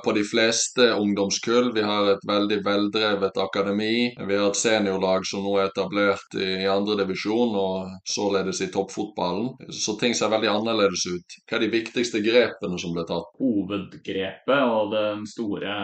på, 0.04 0.16
de 0.16 0.24
fleste 0.24 0.88
ungdomskull. 0.96 1.74
Vi 1.76 1.84
har 1.84 2.14
et 2.14 2.26
veldig 2.28 2.62
veldrevet 2.64 3.44
akademi. 3.44 4.14
Vi 4.16 4.40
har 4.40 4.48
et 4.48 4.60
seniorlag 4.64 5.28
som 5.28 5.44
nå 5.44 5.58
er 5.60 5.68
etablert 5.68 6.40
i, 6.40 6.64
i 6.64 6.72
andredivisjon, 6.72 7.60
og 7.60 8.08
således 8.08 8.64
i 8.64 8.72
toppfotballen. 8.72 9.52
Så 9.76 10.00
ting 10.00 10.16
ser 10.16 10.32
veldig 10.32 10.54
annerledes 10.56 11.04
ut 11.09 11.09
ut? 11.16 11.38
Hva 11.50 11.58
er 11.58 11.66
de 11.66 11.72
viktigste 11.74 12.22
grepene 12.26 12.80
som 12.82 12.96
ble 12.96 13.06
tatt? 13.10 13.32
Hovedgrepet 13.40 14.64
og 14.64 14.94
den 14.94 15.26
store 15.30 15.76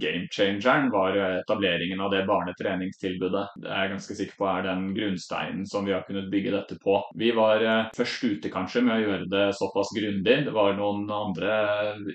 game 0.00 0.28
changeren 0.32 0.90
var 0.92 1.16
etableringen 1.42 2.00
av 2.00 2.12
det 2.14 2.24
barnetreningstilbudet. 2.28 3.44
Det 3.62 3.70
er 3.70 3.86
jeg 3.86 3.92
ganske 3.94 4.16
sikker 4.18 4.38
på 4.38 4.48
er 4.48 4.66
den 4.66 4.88
grunnsteinen 4.96 5.66
som 5.68 5.86
vi 5.86 5.94
har 5.94 6.04
kunnet 6.06 6.30
bygge 6.32 6.54
dette 6.54 6.78
på. 6.82 6.98
Vi 7.18 7.32
var 7.36 7.64
eh, 7.64 7.90
først 7.96 8.24
ute 8.24 8.52
kanskje 8.52 8.84
med 8.86 8.96
å 8.96 9.02
gjøre 9.06 9.28
det 9.32 9.46
såpass 9.58 9.92
grundig. 9.96 10.38
Det 10.46 10.54
var 10.54 10.76
noen 10.78 11.06
andre 11.12 11.52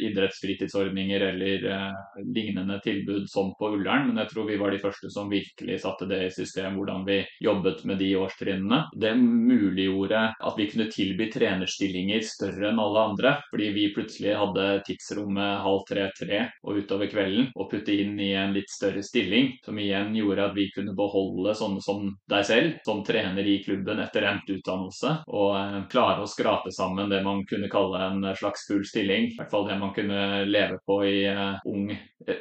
idrettsfritidsordninger 0.10 1.28
eller 1.32 1.68
eh, 1.74 2.22
lignende 2.26 2.80
tilbud 2.84 3.30
som 3.32 3.54
på 3.60 3.74
Ullern, 3.76 4.10
men 4.10 4.22
jeg 4.24 4.34
tror 4.34 4.50
vi 4.50 4.60
var 4.60 4.74
de 4.74 4.82
første 4.82 5.12
som 5.14 5.32
virkelig 5.32 5.82
satte 5.84 6.08
det 6.10 6.22
i 6.28 6.34
system, 6.34 6.78
hvordan 6.80 7.06
vi 7.08 7.22
jobbet 7.44 7.84
med 7.88 8.02
de 8.02 8.12
årstrinnene. 8.20 8.84
Det 8.96 9.14
muliggjorde 9.20 10.24
at 10.38 10.60
vi 10.60 10.70
kunne 10.72 10.90
tilby 10.94 11.30
trenerstillinger 11.34 11.97
stillinger 11.98 12.22
større 12.22 12.70
enn 12.70 12.80
alle 12.80 13.00
andre. 13.00 13.32
Fordi 13.50 13.70
vi 13.74 13.94
plutselig 13.94 14.36
hadde 14.38 14.66
tidsrommet 14.86 15.64
halv 15.64 15.84
tre-tre 15.88 16.42
og 16.64 16.82
utover 16.82 17.10
kvelden 17.10 17.50
og 17.56 17.70
putte 17.72 17.94
inn 17.94 18.20
i 18.20 18.34
en 18.38 18.54
litt 18.54 18.70
større 18.70 19.04
stilling. 19.04 19.58
Som 19.66 19.80
igjen 19.80 20.16
gjorde 20.16 20.50
at 20.50 20.56
vi 20.56 20.70
kunne 20.76 20.96
beholde 20.98 21.56
sånne 21.58 21.82
som 21.82 22.12
deg 22.30 22.46
selv, 22.46 22.78
som 22.86 23.04
trener 23.04 23.46
i 23.46 23.62
klubben 23.64 24.02
etter 24.04 24.28
endt 24.30 24.50
utdannelse. 24.50 25.24
Og 25.28 25.56
eh, 25.58 25.80
klare 25.92 26.24
å 26.24 26.30
skrape 26.30 26.72
sammen 26.72 27.10
det 27.10 27.24
man 27.26 27.46
kunne 27.50 27.72
kalle 27.72 28.04
en 28.04 28.30
slags 28.38 28.68
full 28.68 28.86
stilling. 28.86 29.32
I 29.32 29.40
hvert 29.40 29.52
fall 29.54 29.68
det 29.70 29.80
man 29.82 29.96
kunne 29.96 30.46
leve 30.46 30.80
på 30.86 31.02
i 31.08 31.18
eh, 31.32 31.58
ung, 31.66 31.90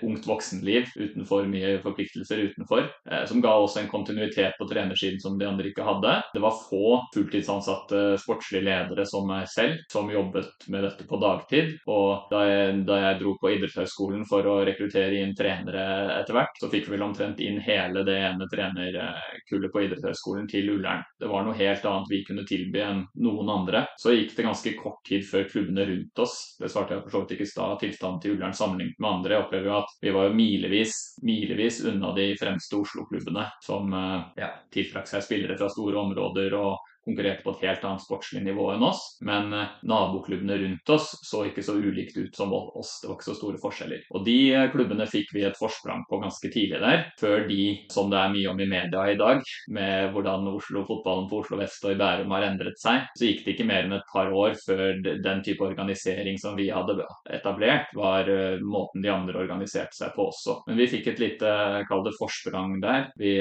ungt 0.02 0.28
voksenliv 0.28 0.92
uten 0.96 1.26
for 1.28 1.48
mye 1.48 1.76
forpliktelser 1.84 2.44
utenfor. 2.50 2.90
Eh, 3.10 3.25
som 3.30 3.40
ga 3.44 3.56
oss 3.62 3.78
en 3.80 3.90
kontinuitet 3.90 4.58
på 4.58 4.68
trenersiden 4.68 5.22
som 5.22 5.40
de 5.40 5.48
andre 5.48 5.72
ikke 5.72 5.86
hadde. 5.86 6.18
Det 6.34 6.44
var 6.44 6.60
få 6.66 7.00
fulltidsansatte 7.14 8.04
sportslige 8.20 8.66
ledere 8.66 9.06
som 9.08 9.30
selv 9.50 9.82
som 9.92 10.10
jobbet 10.10 10.66
med 10.72 10.84
dette 10.84 11.06
på 11.08 11.18
dagtid. 11.22 11.72
Og 11.90 12.28
da 12.30 12.42
jeg, 12.46 12.80
da 12.88 12.98
jeg 13.02 13.20
dro 13.20 13.34
på 13.40 13.52
idrettshøyskolen 13.54 14.24
for 14.28 14.46
å 14.48 14.58
rekruttere 14.66 15.20
inn 15.22 15.34
trenere 15.36 15.86
etter 16.18 16.36
hvert, 16.36 16.58
så 16.60 16.70
fikk 16.72 16.88
vi 16.88 16.96
vel 16.96 17.06
omtrent 17.06 17.40
inn 17.44 17.60
hele 17.62 18.04
det 18.06 18.16
ene 18.28 18.48
trenerkullet 18.52 19.72
på 19.72 19.84
idrettshøyskolen 19.86 20.48
til 20.50 20.72
Ullern. 20.76 21.04
Det 21.18 21.30
var 21.30 21.46
noe 21.46 21.56
helt 21.58 21.86
annet 21.88 22.12
vi 22.12 22.22
kunne 22.26 22.46
tilby 22.48 22.82
enn 22.84 23.04
noen 23.24 23.52
andre. 23.52 23.86
Så 24.00 24.14
gikk 24.14 24.36
det 24.36 24.48
ganske 24.48 24.74
kort 24.80 25.02
tid 25.08 25.26
før 25.26 25.46
klubbene 25.50 25.86
rundt 25.86 26.22
oss 26.22 26.36
Det 26.60 26.70
svarte 26.72 26.96
jeg 26.96 27.04
for 27.04 27.14
så 27.14 27.22
vidt 27.22 27.36
ikke 27.36 27.46
i 27.46 27.52
stad. 27.52 27.78
Tilstanden 27.82 28.22
til 28.22 28.36
Ullern 28.36 28.56
sammenlignet 28.56 29.00
med 29.00 29.10
andre. 29.10 29.36
Jeg 29.36 29.46
opplever 29.46 29.70
jo 29.70 29.78
at 29.78 29.94
vi 30.02 30.14
var 30.16 30.28
jo 30.28 30.36
milevis, 30.36 30.96
milevis 31.26 31.82
unna 31.86 32.12
de 32.16 32.28
fremste 32.40 32.78
Oslo-klubbene 32.80 33.46
som 33.64 33.92
eh, 33.92 34.42
ja, 34.42 34.52
tiltrakk 34.72 35.08
seg 35.10 35.24
spillere 35.24 35.58
fra 35.58 35.70
store 35.72 36.00
områder 36.02 36.56
og 36.58 36.76
konkurrerte 37.06 37.42
på 37.42 37.54
et 37.54 37.64
helt 37.68 37.84
annet 37.86 38.02
sportslig 38.02 38.42
nivå 38.44 38.70
enn 38.75 38.84
oss. 38.86 39.02
Men 39.25 39.52
eh, 39.54 39.75
naboklubbene 39.86 40.58
rundt 40.62 40.90
oss 40.90 41.12
så 41.22 41.44
ikke 41.46 41.64
så 41.64 41.76
ulikt 41.78 42.16
ut 42.18 42.36
som 42.36 42.52
oss. 42.54 42.98
Det 43.02 43.10
var 43.10 43.18
ikke 43.18 43.28
så 43.30 43.36
store 43.38 43.60
forskjeller. 43.62 44.06
Og 44.16 44.25
de 44.26 44.38
eh, 44.52 44.68
klubbene 44.72 45.06
fikk 45.10 45.32
vi 45.36 45.46
et 45.46 45.58
forsprang 45.58 46.04
på 46.10 46.20
ganske 46.22 46.50
tidlig 46.52 46.80
der. 46.82 47.06
Før 47.20 47.46
de, 47.48 47.62
som 47.92 48.10
det 48.12 48.20
er 48.20 48.34
mye 48.34 48.52
om 48.52 48.62
i 48.62 48.68
media 48.70 49.06
i 49.12 49.18
dag, 49.20 49.42
med 49.72 50.12
hvordan 50.14 50.50
Oslo, 50.50 50.84
fotballen 50.88 51.28
på 51.30 51.42
Oslo 51.42 51.60
vest 51.60 51.84
og 51.86 51.94
i 51.94 52.00
Bærum 52.00 52.34
har 52.34 52.48
endret 52.48 52.80
seg, 52.80 53.06
så 53.16 53.28
gikk 53.28 53.44
det 53.44 53.54
ikke 53.54 53.68
mer 53.68 53.86
enn 53.86 53.98
et 53.98 54.10
par 54.12 54.32
år 54.34 54.56
før 54.64 54.98
den 55.02 55.42
type 55.46 55.64
organisering 55.64 56.40
som 56.42 56.56
vi 56.58 56.68
hadde 56.75 56.98
etablert, 57.38 57.92
var 57.96 58.30
eh, 58.32 58.58
måten 58.62 59.04
de 59.04 59.12
andre 59.12 59.44
organiserte 59.44 59.94
seg 59.96 60.14
på 60.16 60.28
også. 60.32 60.60
Men 60.66 60.80
vi 60.80 60.90
fikk 60.90 61.12
et 61.12 61.22
lite, 61.22 61.52
kall 61.86 62.02
det 62.06 62.16
forsprang 62.18 62.78
der. 62.82 63.10
Vi 63.20 63.36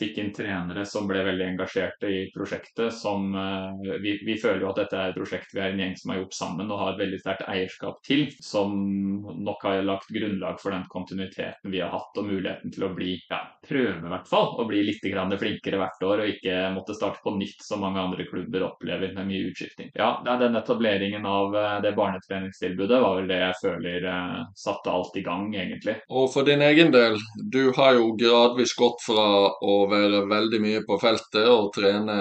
fikk 0.00 0.18
inn 0.20 0.32
trenere 0.34 0.86
som 0.88 1.08
ble 1.08 1.22
veldig 1.26 1.46
engasjerte 1.52 2.08
i 2.08 2.20
prosjektet. 2.34 2.92
som 2.94 3.09
som 3.10 3.34
eh, 3.34 4.00
vi, 4.00 4.16
vi, 4.26 4.38
føler 4.40 4.64
jo 4.64 4.70
at 4.72 4.80
dette 4.84 4.98
er 4.98 5.12
et 5.12 5.18
prosjekt 5.18 5.54
vi 5.54 5.62
er 5.62 5.74
en 5.74 5.82
gjeng 5.82 5.96
som 5.98 6.12
har 6.12 6.22
gjort 6.22 6.36
sammen 6.36 6.70
og 6.70 6.82
har 6.82 6.94
et 6.94 7.02
veldig 7.02 7.20
sterkt 7.20 7.46
eierskap 7.50 8.00
til, 8.06 8.26
som 8.44 8.74
nok 9.44 9.66
har 9.66 9.82
lagt 9.86 10.12
grunnlag 10.14 10.60
for 10.62 10.74
den 10.74 10.86
kontinuiteten 10.90 11.72
vi 11.72 11.82
har 11.82 11.92
hatt 11.94 12.18
og 12.20 12.28
muligheten 12.28 12.72
til 12.74 12.86
å 12.86 12.92
bli, 12.94 13.16
ja, 13.30 13.42
prøve 13.66 13.98
i 13.98 14.12
hvert 14.12 14.28
fall, 14.30 14.54
å 14.60 14.68
bli 14.68 14.84
litt 14.86 15.02
flinkere 15.40 15.80
hvert 15.80 16.04
år 16.06 16.22
og 16.22 16.30
ikke 16.34 16.56
måtte 16.74 16.94
starte 16.96 17.22
på 17.24 17.32
nytt 17.36 17.64
som 17.64 17.82
mange 17.84 18.00
andre 18.02 18.26
klubber 18.28 18.66
opplever 18.68 19.14
med 19.16 19.28
mye 19.28 19.50
utskifting. 19.50 19.90
Ja, 19.94 20.12
den 20.26 20.56
etableringen 20.58 21.26
av 21.26 21.56
eh, 21.56 21.76
det 21.84 21.94
barnetreningstilbudet 21.96 23.00
var 23.02 23.18
vel 23.20 23.30
det 23.30 23.40
jeg 23.40 23.58
føler 23.62 24.08
eh, 24.12 24.38
satte 24.56 24.92
alt 24.92 25.16
i 25.16 25.24
gang, 25.26 25.48
egentlig. 25.54 25.96
Og 26.08 26.28
for 26.32 26.46
din 26.46 26.62
egen 26.64 26.92
del, 26.94 27.18
du 27.52 27.72
har 27.76 27.96
jo 27.98 28.12
gradvis 28.20 28.74
gått 28.78 29.02
fra 29.06 29.26
å 29.50 29.76
være 29.90 30.24
veldig 30.30 30.62
mye 30.62 30.84
på 30.86 30.98
feltet 31.02 31.48
og 31.50 31.72
trene 31.76 32.18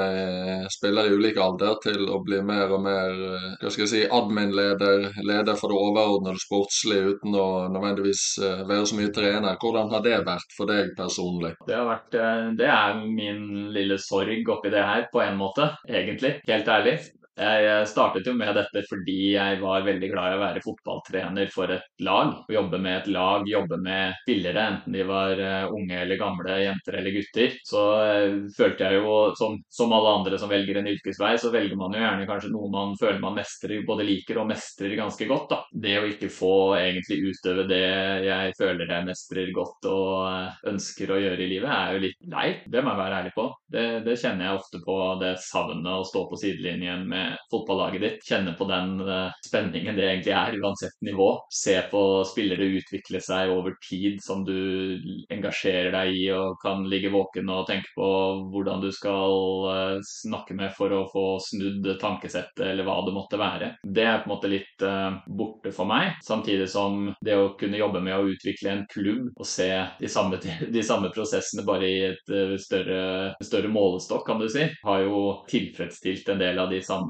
spiller 0.80 1.10
i 1.10 1.16
ulik 1.16 1.38
alder 1.42 1.78
til 1.84 2.08
å 2.10 2.22
bli 2.26 2.40
mer 2.46 2.72
og 2.76 2.84
mer 2.86 3.12
eh, 3.12 3.48
hva 3.62 3.72
skal 3.74 3.86
jeg 3.86 3.92
si, 3.92 4.02
admin-leder, 4.20 5.10
leder 5.28 5.60
for 5.60 5.72
det 5.72 5.80
overordnede 5.84 6.42
sportslige 6.42 7.16
uten 7.16 7.36
å 7.36 7.48
nødvendigvis 7.74 8.24
eh, 8.46 8.66
være 8.70 8.90
så 8.90 9.00
mye 9.00 9.14
trener. 9.16 9.60
Hvordan 9.62 9.94
har 9.94 10.06
det 10.06 10.18
vært 10.28 10.58
for 10.58 10.72
deg 10.72 10.94
personlig? 10.98 11.56
Det, 11.68 11.76
har 11.76 11.88
vært, 11.90 12.20
eh, 12.20 12.50
det 12.60 12.72
er 12.74 13.00
min 13.06 13.72
lille 13.76 14.00
sorg 14.02 14.54
oppi 14.56 14.74
det 14.74 14.86
her, 14.86 15.08
på 15.12 15.24
en 15.24 15.40
måte, 15.40 15.72
egentlig. 15.90 16.38
Helt 16.50 16.72
ærlig. 16.72 17.00
Jeg 17.40 17.88
startet 17.88 18.28
jo 18.28 18.34
med 18.36 18.52
dette 18.58 18.82
fordi 18.90 19.34
jeg 19.38 19.60
var 19.62 19.86
veldig 19.86 20.10
glad 20.12 20.34
i 20.34 20.36
å 20.36 20.42
være 20.42 20.64
fotballtrener 20.64 21.52
for 21.54 21.72
et 21.72 21.86
lag. 22.04 22.34
Jobbe 22.52 22.80
med 22.82 22.98
et 22.98 23.08
lag, 23.16 23.46
jobbe 23.48 23.78
med 23.80 24.18
spillere, 24.26 24.66
enten 24.74 24.96
de 24.96 25.06
var 25.08 25.40
eh, 25.40 25.72
unge 25.72 26.02
eller 26.04 26.20
gamle, 26.20 26.58
jenter 26.66 26.98
eller 27.00 27.16
gutter. 27.16 27.56
Så 27.64 27.84
eh, 28.04 28.36
følte 28.58 28.90
jeg 28.90 29.00
jo, 29.00 29.14
som, 29.40 29.56
som 29.72 29.96
alle 29.96 30.16
andre 30.20 30.40
som 30.42 30.52
velger 30.52 30.82
en 30.82 30.90
yrkesvei, 30.92 31.32
så 31.40 31.54
velger 31.54 31.80
man 31.80 31.96
jo 31.96 32.04
gjerne 32.04 32.28
kanskje 32.28 32.52
noe 32.52 32.72
man 32.74 32.92
føler 33.00 33.22
man 33.24 33.38
mestrer, 33.40 33.86
både 33.88 34.08
liker 34.10 34.42
og 34.44 34.50
mestrer 34.52 34.98
ganske 35.00 35.30
godt. 35.30 35.48
da. 35.54 35.62
Det 35.88 35.96
å 36.02 36.10
ikke 36.10 36.32
få 36.34 36.54
egentlig 36.82 37.22
utøve 37.30 37.68
det 37.70 37.84
jeg 38.28 38.56
føler 38.60 38.90
jeg 38.90 39.08
mestrer 39.08 39.54
godt 39.56 39.90
og 39.94 40.12
eh, 40.28 40.60
ønsker 40.74 41.16
å 41.16 41.22
gjøre 41.24 41.46
i 41.46 41.50
livet, 41.56 41.72
er 41.72 41.96
jo 41.96 42.04
litt 42.04 42.20
leit. 42.36 42.68
Det 42.68 42.84
må 42.84 42.92
jeg 42.92 43.04
være 43.06 43.24
ærlig 43.24 43.34
på. 43.38 43.48
Det, 43.72 43.88
det 44.04 44.20
kjenner 44.20 44.50
jeg 44.50 44.60
ofte 44.60 44.84
på, 44.84 45.00
det 45.24 45.34
savnet 45.48 45.96
å 45.96 46.08
stå 46.08 46.28
på 46.28 46.44
sidelinjen 46.44 47.08
med 47.08 47.29
fotballaget 47.52 48.02
ditt. 48.02 48.26
Kjenne 48.30 48.54
på 48.58 48.68
den 48.70 49.00
uh, 49.02 49.32
spenningen 49.46 49.98
det 49.98 50.08
egentlig 50.08 50.34
er, 50.36 50.58
uansett 50.62 50.96
nivå. 51.06 51.30
Se 51.54 51.76
på 51.92 52.04
spillere 52.28 52.70
utvikle 52.80 53.22
seg 53.24 53.52
over 53.54 53.76
tid 53.84 54.20
som 54.24 54.44
du 54.48 55.00
engasjerer 55.32 55.92
deg 55.96 56.16
i 56.16 56.26
og 56.36 56.60
kan 56.64 56.86
ligge 56.90 57.12
våken 57.14 57.50
og 57.54 57.68
tenke 57.70 57.92
på 57.98 58.10
hvordan 58.54 58.84
du 58.84 58.90
skal 58.96 59.68
uh, 59.70 59.98
snakke 60.06 60.58
med 60.58 60.74
for 60.78 60.94
å 60.96 61.06
få 61.12 61.26
snudd 61.44 61.88
tankesettet 62.02 62.66
eller 62.68 62.88
hva 62.88 63.00
det 63.06 63.16
måtte 63.16 63.40
være. 63.42 63.74
Det 63.84 64.06
er 64.06 64.22
på 64.24 64.30
en 64.30 64.36
måte 64.36 64.52
litt 64.52 64.86
uh, 64.86 65.20
borte 65.26 65.74
for 65.76 65.90
meg. 65.90 66.18
Samtidig 66.26 66.70
som 66.72 67.10
det 67.26 67.38
å 67.38 67.54
kunne 67.60 67.80
jobbe 67.80 68.04
med 68.04 68.18
å 68.18 68.28
utvikle 68.30 68.74
en 68.74 68.86
klubb 68.92 69.30
og 69.36 69.48
se 69.48 69.70
de 70.00 70.12
samme, 70.12 70.40
de 70.76 70.86
samme 70.86 71.12
prosessene 71.16 71.66
bare 71.68 71.90
i 71.90 72.00
et 72.12 72.34
større, 72.62 73.34
større 73.44 73.72
målestokk, 73.72 74.26
kan 74.30 74.42
du 74.42 74.48
si, 74.52 74.66
har 74.84 75.04
jo 75.04 75.40
tilfredsstilt 75.50 76.30
en 76.30 76.42
del 76.42 76.60
av 76.62 76.70
de 76.70 76.82
samme 76.86 77.09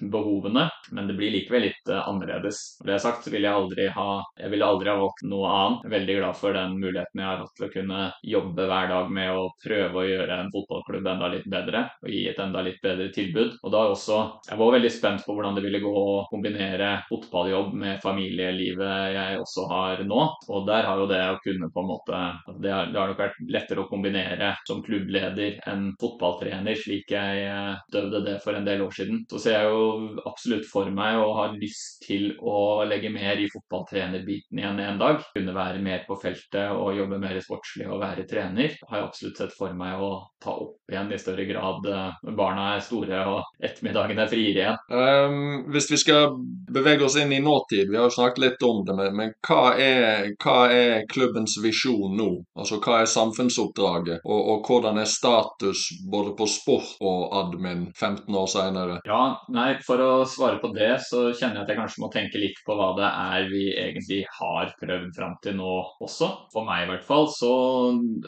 behovene, 0.00 0.66
men 0.90 1.06
det 1.06 1.14
blir 1.14 1.32
likevel 1.34 1.66
litt 1.68 1.90
uh, 1.90 2.08
annerledes. 2.08 2.78
Når 2.80 2.90
det 2.90 2.98
sagt, 3.02 3.24
så 3.24 3.32
jeg 3.32 3.46
aldri 3.50 3.88
ha 3.94 4.08
jeg 4.36 4.52
ville 4.52 4.66
aldri 4.66 4.90
ha 4.90 4.96
valgt 5.00 5.24
noe 5.28 5.50
annet. 5.50 5.84
Jeg 5.84 5.90
er 5.90 5.94
veldig 5.96 6.16
glad 6.18 6.38
for 6.40 6.56
den 6.56 6.76
muligheten 6.80 7.22
jeg 7.22 7.28
har 7.28 7.42
hatt 7.42 7.54
til 7.56 7.66
å 7.66 7.72
kunne 7.72 8.00
jobbe 8.26 8.66
hver 8.70 8.90
dag 8.92 9.12
med 9.18 9.32
å 9.32 9.44
prøve 9.62 10.00
å 10.00 10.06
gjøre 10.06 10.38
en 10.40 10.52
fotballklubb 10.54 11.10
enda 11.12 11.30
litt 11.32 11.46
bedre 11.50 11.82
og 12.02 12.10
gi 12.12 12.22
et 12.30 12.40
enda 12.42 12.64
litt 12.66 12.80
bedre 12.84 13.08
tilbud. 13.14 13.56
Og 13.62 13.72
da 13.74 13.84
også 13.92 14.18
Jeg 14.48 14.58
var 14.58 14.72
veldig 14.74 14.90
spent 14.92 15.24
på 15.26 15.34
hvordan 15.36 15.56
det 15.56 15.64
ville 15.64 15.80
gå 15.82 15.92
å 15.92 16.26
kombinere 16.30 16.90
fotballjobb 17.08 17.74
med 17.78 18.02
familielivet 18.02 19.14
jeg 19.16 19.40
også 19.42 19.66
har 19.70 20.02
nå. 20.06 20.22
Og 20.50 20.66
der 20.68 20.88
har 20.88 21.00
jo 21.00 21.08
det 21.10 21.22
å 21.30 21.40
kunne 21.44 21.70
på 21.72 21.82
en 21.82 21.90
måte 21.90 22.22
Det 22.62 22.72
har, 22.72 22.90
det 22.92 23.00
har 23.00 23.10
nok 23.12 23.20
vært 23.20 23.40
lettere 23.52 23.84
å 23.84 23.90
kombinere 23.90 24.52
som 24.68 24.82
klubbleder 24.84 25.60
enn 25.70 25.88
fotballtrener, 26.00 26.76
slik 26.78 27.12
jeg 27.14 27.46
døvde 27.92 28.16
døde 28.16 28.24
det 28.32 28.36
for 28.44 28.56
en 28.56 28.66
del 28.66 28.82
år 28.82 28.94
siden. 28.94 29.24
Så 29.30 29.35
ser 29.42 29.58
jeg 29.58 29.70
jo 29.70 30.22
absolutt 30.28 30.66
for 30.68 30.90
meg 30.94 31.18
og 31.20 31.34
har 31.40 31.56
lyst 31.58 32.04
til 32.06 32.30
å 32.40 32.84
legge 32.88 33.10
mer 33.12 33.40
i 33.40 33.48
fotballtrenerbiten 33.52 34.60
igjen 34.60 34.82
en 34.82 35.00
dag. 35.00 35.22
Kunne 35.36 35.56
være 35.56 35.82
mer 35.84 36.04
på 36.08 36.18
feltet 36.20 36.72
og 36.74 36.96
jobbe 36.96 37.20
mer 37.22 37.38
sportslig 37.44 37.88
og 37.90 38.02
være 38.02 38.26
trener. 38.28 38.76
Har 38.88 39.00
jeg 39.00 39.08
absolutt 39.08 39.42
sett 39.42 39.56
for 39.56 39.76
meg 39.76 40.00
å 40.02 40.10
ta 40.42 40.54
opp 40.54 40.92
igjen 40.92 41.12
i 41.12 41.18
større 41.18 41.44
grad 41.48 41.86
når 41.86 42.30
eh, 42.30 42.34
barna 42.38 42.66
er 42.76 42.84
store 42.84 43.22
og 43.30 43.64
ettermiddagen 43.64 44.20
er 44.22 44.30
friere 44.30 44.62
igjen. 44.62 44.78
Um, 44.90 45.64
hvis 45.74 45.88
vi 45.90 45.98
skal 46.00 46.36
bevege 46.72 47.06
oss 47.06 47.16
inn 47.20 47.32
i 47.34 47.40
nåtid, 47.42 47.90
vi 47.90 47.98
har 47.98 48.08
jo 48.08 48.14
snakket 48.14 48.42
litt 48.44 48.66
om 48.66 48.82
det, 48.86 48.96
men, 48.98 49.16
men 49.18 49.34
hva, 49.46 49.74
er, 49.80 50.30
hva, 50.42 50.58
er, 50.72 51.06
klubbens 51.10 51.56
visjon 51.62 52.16
nå? 52.18 52.28
Altså 52.58 52.80
hva 52.82 53.00
er 53.02 53.10
samfunnsoppdraget, 53.10 54.24
og, 54.24 54.40
og 54.52 54.70
hvordan 54.70 55.00
er 55.02 55.10
status 55.10 55.88
både 56.10 56.36
på 56.38 56.48
sport 56.50 56.96
og 57.00 57.34
admin 57.40 57.88
15 57.94 58.40
år 58.42 58.50
senere? 58.50 59.00
Ja, 59.08 59.25
nei, 59.54 59.76
For 59.86 60.00
å 60.02 60.10
svare 60.28 60.60
på 60.62 60.70
det, 60.74 60.90
så 61.06 61.28
kjenner 61.30 61.60
jeg 61.60 61.64
at 61.64 61.72
jeg 61.72 61.80
kanskje 61.80 62.02
må 62.02 62.10
tenke 62.12 62.40
litt 62.42 62.60
på 62.66 62.76
hva 62.78 62.90
det 62.98 63.08
er 63.08 63.48
vi 63.50 63.64
egentlig 63.72 64.20
har 64.38 64.72
prøvd 64.80 65.10
fram 65.16 65.36
til 65.44 65.58
nå 65.60 65.74
også. 66.04 66.30
For 66.52 66.66
meg 66.66 66.84
i 66.84 66.90
hvert 66.92 67.06
fall 67.08 67.28
så 67.32 67.52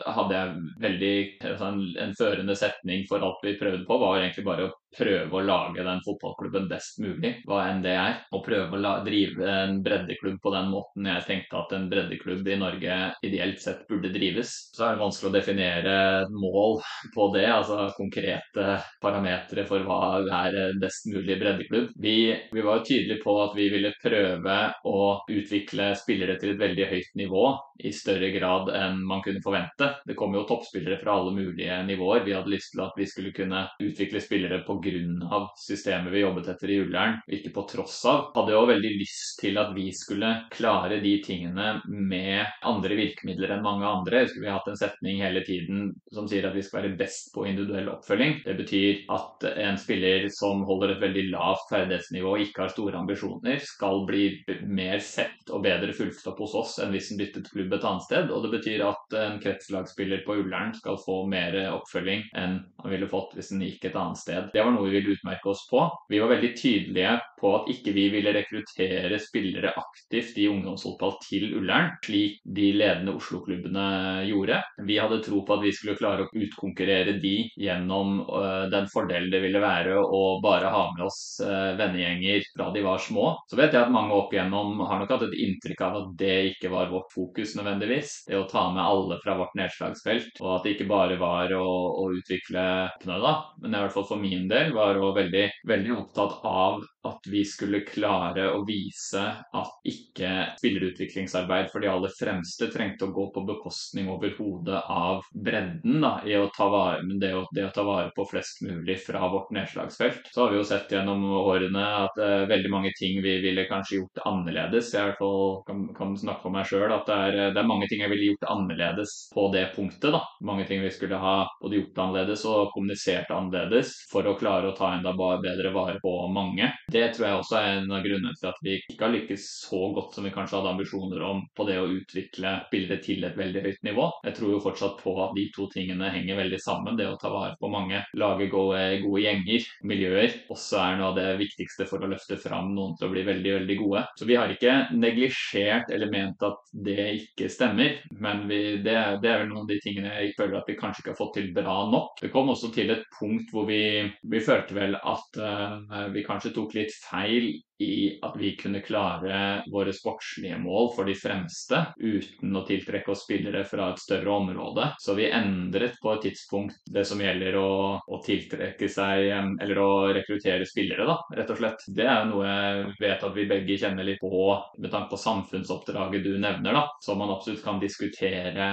hadde 0.06 0.36
jeg 0.38 0.66
veldig 0.84 1.14
altså 1.52 1.70
en, 1.72 1.82
en 2.04 2.16
førende 2.18 2.58
setning 2.58 3.06
for 3.10 3.24
alt 3.24 3.44
vi 3.44 3.58
prøvde 3.60 3.84
på, 3.88 4.00
var 4.02 4.20
egentlig 4.20 4.46
bare 4.48 4.68
å 4.68 4.74
prøve 4.96 5.36
å 5.36 5.44
lage 5.44 5.84
den 5.84 6.00
fotballklubben 6.04 6.68
best 6.70 7.00
mulig, 7.02 7.34
hva 7.48 7.64
enn 7.68 7.82
det 7.84 7.94
er. 7.98 8.20
Og 8.34 8.44
prøve 8.46 8.78
å 8.78 8.94
drive 9.06 9.48
en 9.48 9.80
breddeklubb 9.84 10.40
på 10.42 10.52
den 10.54 10.70
måten 10.72 11.08
jeg 11.08 11.26
tenkte 11.28 11.60
at 11.60 11.74
en 11.76 11.88
breddeklubb 11.90 12.48
i 12.48 12.58
Norge 12.60 12.98
ideelt 13.26 13.62
sett 13.62 13.84
burde 13.90 14.12
drives. 14.14 14.54
Så 14.76 14.86
er 14.86 14.96
det 14.96 15.02
vanskelig 15.04 15.30
å 15.30 15.36
definere 15.36 15.96
mål 16.32 16.78
på 17.14 17.28
det, 17.34 17.46
altså 17.52 17.88
konkrete 17.96 18.78
parametere 19.02 19.66
for 19.68 19.84
hva 19.86 20.00
er 20.44 20.78
best 20.80 21.08
mulig 21.10 21.38
breddeklubb. 21.40 21.92
Vi, 21.98 22.18
vi 22.52 22.64
var 22.64 22.84
tydelige 22.86 23.22
på 23.24 23.36
at 23.44 23.56
vi 23.58 23.68
ville 23.72 23.94
prøve 24.02 24.58
å 24.88 24.98
utvikle 25.28 25.92
spillere 25.98 26.38
til 26.40 26.54
et 26.54 26.62
veldig 26.62 26.90
høyt 26.92 27.16
nivå 27.18 27.46
i 27.84 27.92
større 27.94 28.30
grad 28.34 28.72
enn 28.74 29.02
man 29.06 29.22
kunne 29.22 29.42
forvente. 29.44 29.92
Det 30.06 30.16
kom 30.18 30.34
jo 30.34 30.46
toppspillere 30.48 30.98
fra 31.02 31.14
alle 31.18 31.34
mulige 31.36 31.76
nivåer. 31.86 32.24
Vi 32.26 32.34
hadde 32.34 32.52
lyst 32.52 32.72
til 32.74 32.82
at 32.82 32.96
vi 32.98 33.06
skulle 33.06 33.34
kunne 33.36 33.66
utvikle 33.82 34.22
spillere 34.22 34.62
på 34.66 34.77
pga. 34.82 35.40
systemet 35.56 36.12
vi 36.12 36.22
jobbet 36.22 36.48
etter 36.48 36.70
i 36.70 36.78
Ullern, 36.82 37.18
ikke 37.28 37.52
på 37.54 37.64
tross 37.70 37.98
av. 38.08 38.28
Hadde 38.36 38.54
jo 38.54 38.64
veldig 38.68 38.92
lyst 39.00 39.38
til 39.42 39.58
at 39.60 39.72
vi 39.76 39.88
skulle 39.96 40.30
klare 40.52 41.00
de 41.02 41.14
tingene 41.24 41.80
med 41.88 42.46
andre 42.66 42.98
virkemidler 42.98 43.54
enn 43.56 43.64
mange 43.64 43.88
andre. 43.88 44.22
Jeg 44.22 44.28
husker 44.28 44.44
vi 44.44 44.50
har 44.50 44.60
hatt 44.60 44.70
en 44.72 44.80
setning 44.80 45.22
hele 45.22 45.42
tiden 45.46 45.92
som 46.14 46.28
sier 46.30 46.48
at 46.48 46.56
vi 46.56 46.64
skal 46.64 46.82
være 46.82 46.98
best 47.00 47.32
på 47.34 47.46
individuell 47.48 47.90
oppfølging. 47.92 48.40
Det 48.46 48.56
betyr 48.58 49.04
at 49.14 49.48
en 49.54 49.80
spiller 49.80 50.28
som 50.34 50.64
holder 50.68 50.94
et 50.94 51.02
veldig 51.02 51.26
lavt 51.32 51.68
ferdighetsnivå 51.72 52.34
og 52.34 52.44
ikke 52.44 52.64
har 52.64 52.74
store 52.74 52.98
ambisjoner, 53.00 53.60
skal 53.64 54.04
bli 54.08 54.24
mer 54.68 55.02
sett 55.04 55.52
og 55.52 55.64
bedre 55.64 55.94
fulgt 55.96 56.26
opp 56.28 56.42
hos 56.44 56.56
oss 56.58 56.76
enn 56.82 56.92
hvis 56.94 57.12
en 57.12 57.20
byttet 57.20 57.50
klubb 57.52 57.74
et 57.74 57.86
annet 57.88 58.06
sted. 58.06 58.32
Og 58.34 58.44
det 58.44 58.52
betyr 58.58 58.84
at 58.86 59.18
en 59.18 59.38
kretslagsspiller 59.42 60.24
på 60.26 60.38
Ullern 60.42 60.74
skal 60.76 61.00
få 61.02 61.20
mer 61.30 61.56
oppfølging 61.72 62.28
enn 62.38 62.58
han 62.82 62.92
ville 62.92 63.10
fått 63.10 63.34
hvis 63.36 63.52
han 63.54 63.64
gikk 63.64 63.88
et 63.88 63.98
annet 63.98 64.20
sted. 64.20 64.50
Det 64.52 64.62
var 64.62 64.67
noe 64.74 64.88
vi 64.88 64.98
ville 64.98 65.16
utmerke 65.16 65.52
oss 65.52 65.64
på. 65.70 65.84
Vi 66.10 66.20
var 66.22 66.32
veldig 66.34 66.52
tydelige 66.58 67.16
på 67.40 67.52
at 67.56 67.70
ikke 67.72 67.94
vi 67.96 68.08
ville 68.12 68.32
rekruttere 68.34 69.18
spillere 69.22 69.72
aktivt 69.78 70.38
i 70.38 70.48
ungdomsfotball 70.50 71.16
til 71.24 71.48
Ullern, 71.58 71.92
slik 72.04 72.40
de 72.44 72.70
ledende 72.76 73.14
Oslo-klubbene 73.18 73.86
gjorde. 74.28 74.60
Vi 74.88 74.98
hadde 75.00 75.20
tro 75.24 75.42
på 75.46 75.56
at 75.56 75.64
vi 75.64 75.72
skulle 75.74 75.98
klare 75.98 76.26
å 76.26 76.32
utkonkurrere 76.32 77.18
de 77.22 77.34
gjennom 77.58 78.20
uh, 78.26 78.66
den 78.72 78.88
fordelen 78.92 79.30
det 79.32 79.42
ville 79.44 79.62
være 79.62 79.98
å 79.98 80.22
bare 80.44 80.72
ha 80.72 80.84
med 80.94 81.04
oss 81.06 81.20
uh, 81.44 81.74
vennegjenger 81.78 82.46
fra 82.54 82.70
de 82.74 82.84
var 82.84 83.02
små. 83.02 83.30
Så 83.50 83.58
vet 83.58 83.74
jeg 83.74 83.84
at 83.84 83.94
mange 83.94 84.16
opp 84.16 84.34
igjennom 84.34 84.82
har 84.88 85.02
nok 85.02 85.14
hatt 85.14 85.26
et 85.28 85.38
inntrykk 85.46 85.84
av 85.86 85.98
at 86.02 86.12
det 86.20 86.36
ikke 86.52 86.72
var 86.72 86.92
vårt 86.92 87.12
fokus 87.14 87.54
nødvendigvis. 87.58 88.22
Det 88.28 88.38
å 88.38 88.46
ta 88.50 88.68
med 88.74 88.84
alle 88.84 89.20
fra 89.22 89.36
vårt 89.38 89.56
nedslagsfelt, 89.58 90.40
og 90.42 90.54
at 90.56 90.66
det 90.66 90.76
ikke 90.76 90.90
bare 90.90 91.18
var 91.20 91.52
å, 91.56 91.66
å 92.02 92.08
utvikle 92.16 92.66
da. 93.08 93.34
Men 93.62 93.74
i 93.74 93.82
hvert 93.82 93.94
fall 93.94 94.06
for 94.08 94.20
min 94.20 94.46
del 94.50 94.72
var 94.76 94.98
hun 94.98 95.16
veldig, 95.16 95.46
veldig 95.68 95.94
opptatt 95.96 96.38
av 96.46 96.80
at 97.08 97.28
vi 97.30 97.44
skulle 97.48 97.84
klare 97.86 98.48
å 98.52 98.62
vise 98.68 99.22
at 99.22 99.88
ikke 99.88 100.32
spillerutviklingsarbeid 100.58 101.70
for 101.72 101.84
de 101.84 101.90
aller 101.90 102.12
fremste 102.18 102.68
trengte 102.72 103.08
å 103.08 103.14
gå 103.14 103.28
på 103.34 103.44
bekostning 103.48 104.10
over 104.12 104.34
hodet 104.38 104.82
av 104.92 105.24
bredden 105.34 106.00
da, 106.02 106.14
i 106.26 106.36
å 106.38 106.48
ta 106.54 106.68
vare, 106.72 107.02
det 107.20 107.32
å, 107.36 107.44
det 107.54 107.68
å 107.68 107.72
ta 107.74 107.84
vare 107.86 108.12
på 108.16 108.26
flest 108.28 108.62
mulig 108.66 108.98
fra 109.04 109.28
vårt 109.32 109.52
nedslagsfelt. 109.54 110.30
Så 110.32 110.44
har 110.44 110.52
vi 110.52 110.60
jo 110.60 110.66
sett 110.68 110.92
gjennom 110.92 111.24
årene 111.40 111.84
at 112.04 112.20
uh, 112.20 112.46
veldig 112.50 112.72
mange 112.72 112.92
ting 112.98 113.20
vi 113.24 113.38
ville 113.42 113.66
kanskje 113.70 114.00
gjort 114.00 114.22
annerledes. 114.28 114.92
Jeg 114.94 115.16
fall 115.18 115.62
kan, 115.68 115.86
kan 115.96 116.16
snakke 116.18 116.44
for 116.44 116.54
meg 116.54 116.68
sjøl 116.68 116.92
at 116.94 117.08
det 117.08 117.18
er, 117.28 117.38
det 117.54 117.62
er, 117.62 117.68
mange 117.68 117.88
ting 117.90 118.02
jeg 118.04 118.12
ville 118.12 118.32
gjort 118.32 118.48
annerledes 118.54 119.14
på 119.34 119.48
det 119.54 119.68
punktet. 119.76 120.10
da. 120.14 120.22
Mange 120.46 120.66
ting 120.68 120.82
vi 120.84 120.92
skulle 120.94 121.20
ha 121.20 121.36
både 121.62 121.80
gjort 121.80 122.02
annerledes 122.04 122.44
og 122.48 122.72
kommunisert 122.74 123.30
annerledes 123.34 123.94
for 124.12 124.26
å 124.28 124.36
klare 124.38 124.70
å 124.70 124.76
ta 124.76 124.94
enda 124.96 125.14
bedre 125.18 125.72
vare 125.74 125.98
på 126.02 126.14
mange. 126.32 126.70
Det 126.92 126.97
tror 127.14 127.26
jeg 127.26 127.40
også 127.40 127.58
er 127.58 127.68
en 127.78 127.92
av 127.94 128.04
grunnene 128.04 128.34
til 128.38 128.50
at 128.50 128.60
vi 128.64 128.76
ikke 128.78 129.04
har 129.04 129.14
lykkes 129.14 129.46
så 129.68 129.80
godt 129.96 130.16
som 130.16 130.26
vi 130.26 130.32
kanskje 130.34 130.58
hadde 130.58 130.72
ambisjoner 130.74 131.24
om 131.26 131.42
på 131.56 131.66
det 131.68 131.78
å 131.80 131.88
utvikle 131.90 132.54
bildet 132.72 133.04
til 133.06 133.26
et 133.26 133.38
veldig 133.38 133.64
høyt 133.66 133.84
nivå. 133.88 134.08
Jeg 134.26 134.36
tror 134.38 134.54
jo 134.54 134.62
fortsatt 134.64 135.02
på 135.02 135.14
at 135.24 135.34
de 135.36 135.46
to 135.54 135.68
tingene 135.72 136.10
henger 136.14 136.40
veldig 136.40 136.60
sammen. 136.62 136.98
Det 136.98 137.08
å 137.08 137.18
ta 137.20 137.30
vare 137.32 137.56
på 137.60 137.70
mange, 137.72 138.02
lage 138.18 138.48
gode, 138.52 138.82
gode 139.04 139.24
gjenger, 139.24 139.68
miljøer, 139.88 140.38
også 140.52 140.80
er 140.82 140.98
noe 140.98 141.10
av 141.12 141.18
det 141.18 141.28
viktigste 141.42 141.86
for 141.88 142.04
å 142.04 142.10
løfte 142.10 142.38
fram 142.40 142.72
noen 142.76 142.96
til 142.98 143.08
å 143.08 143.12
bli 143.12 143.24
veldig, 143.28 143.54
veldig 143.60 143.78
gode. 143.82 144.04
Så 144.18 144.28
vi 144.28 144.38
har 144.38 144.52
ikke 144.52 144.76
neglisjert 144.96 145.92
eller 145.94 146.12
ment 146.12 146.42
at 146.46 146.72
det 146.72 147.08
ikke 147.18 147.50
stemmer, 147.52 147.98
men 148.22 148.46
vi, 148.50 148.60
det, 148.84 148.96
det, 149.22 149.30
er 149.30 149.42
vel 149.42 149.52
noen 149.52 149.64
av 149.64 149.70
de 149.72 149.80
tingene 149.84 150.14
jeg 150.14 150.34
føler 150.38 150.60
at 150.60 150.70
vi 150.70 150.78
kanskje 150.78 151.04
ikke 151.04 151.14
har 151.14 151.20
fått 151.20 151.34
til 151.38 151.50
bra 151.56 151.78
nok. 151.92 152.18
Det 152.22 152.32
kom 152.34 152.52
også 152.52 152.72
til 152.74 152.92
et 152.94 153.06
punkt 153.18 153.52
hvor 153.54 153.68
vi, 153.68 153.82
vi 154.28 154.42
følte 154.44 154.76
vel 154.76 154.96
at 154.98 155.40
uh, 155.40 156.08
vi 156.14 156.24
kanskje 156.26 156.54
tok 156.56 156.74
litt 156.76 156.77
feil 156.86 157.62
i 157.78 158.18
at 158.22 158.34
vi 158.36 158.56
kunne 158.56 158.80
klare 158.80 159.62
våre 159.72 159.92
sportslige 159.94 160.58
mål 160.58 160.90
for 160.96 161.06
de 161.08 161.14
fremste 161.18 161.84
uten 161.98 162.56
å 162.56 162.64
tiltrekke 162.66 163.12
oss 163.12 163.22
spillere 163.26 163.62
fra 163.68 163.92
et 163.92 164.02
større 164.02 164.34
område. 164.34 164.88
Så 164.98 165.14
vi 165.18 165.30
endret 165.30 165.98
på 166.02 166.12
et 166.14 166.24
tidspunkt 166.26 166.80
det 166.90 167.04
som 167.06 167.22
gjelder 167.22 167.58
å, 167.60 167.70
å 168.02 168.20
tiltrekke 168.24 168.88
seg 168.90 169.30
eller 169.30 169.82
å 169.82 169.90
rekruttere 170.14 170.66
spillere, 170.66 171.06
da, 171.06 171.18
rett 171.38 171.52
og 171.54 171.60
slett. 171.60 171.86
Det 171.94 172.08
er 172.08 172.26
noe 172.28 172.48
jeg 172.48 172.96
vet 172.98 173.26
at 173.28 173.36
vi 173.36 173.46
begge 173.50 173.78
kjenner 173.78 174.06
litt 174.06 174.22
på 174.22 174.32
med 174.78 174.90
tanke 174.90 175.12
på 175.12 175.20
samfunnsoppdraget 175.22 176.26
du 176.26 176.34
nevner, 176.38 176.74
da, 176.74 176.84
som 177.04 177.20
man 177.22 177.32
absolutt 177.34 177.62
kan 177.64 177.78
diskutere 177.82 178.68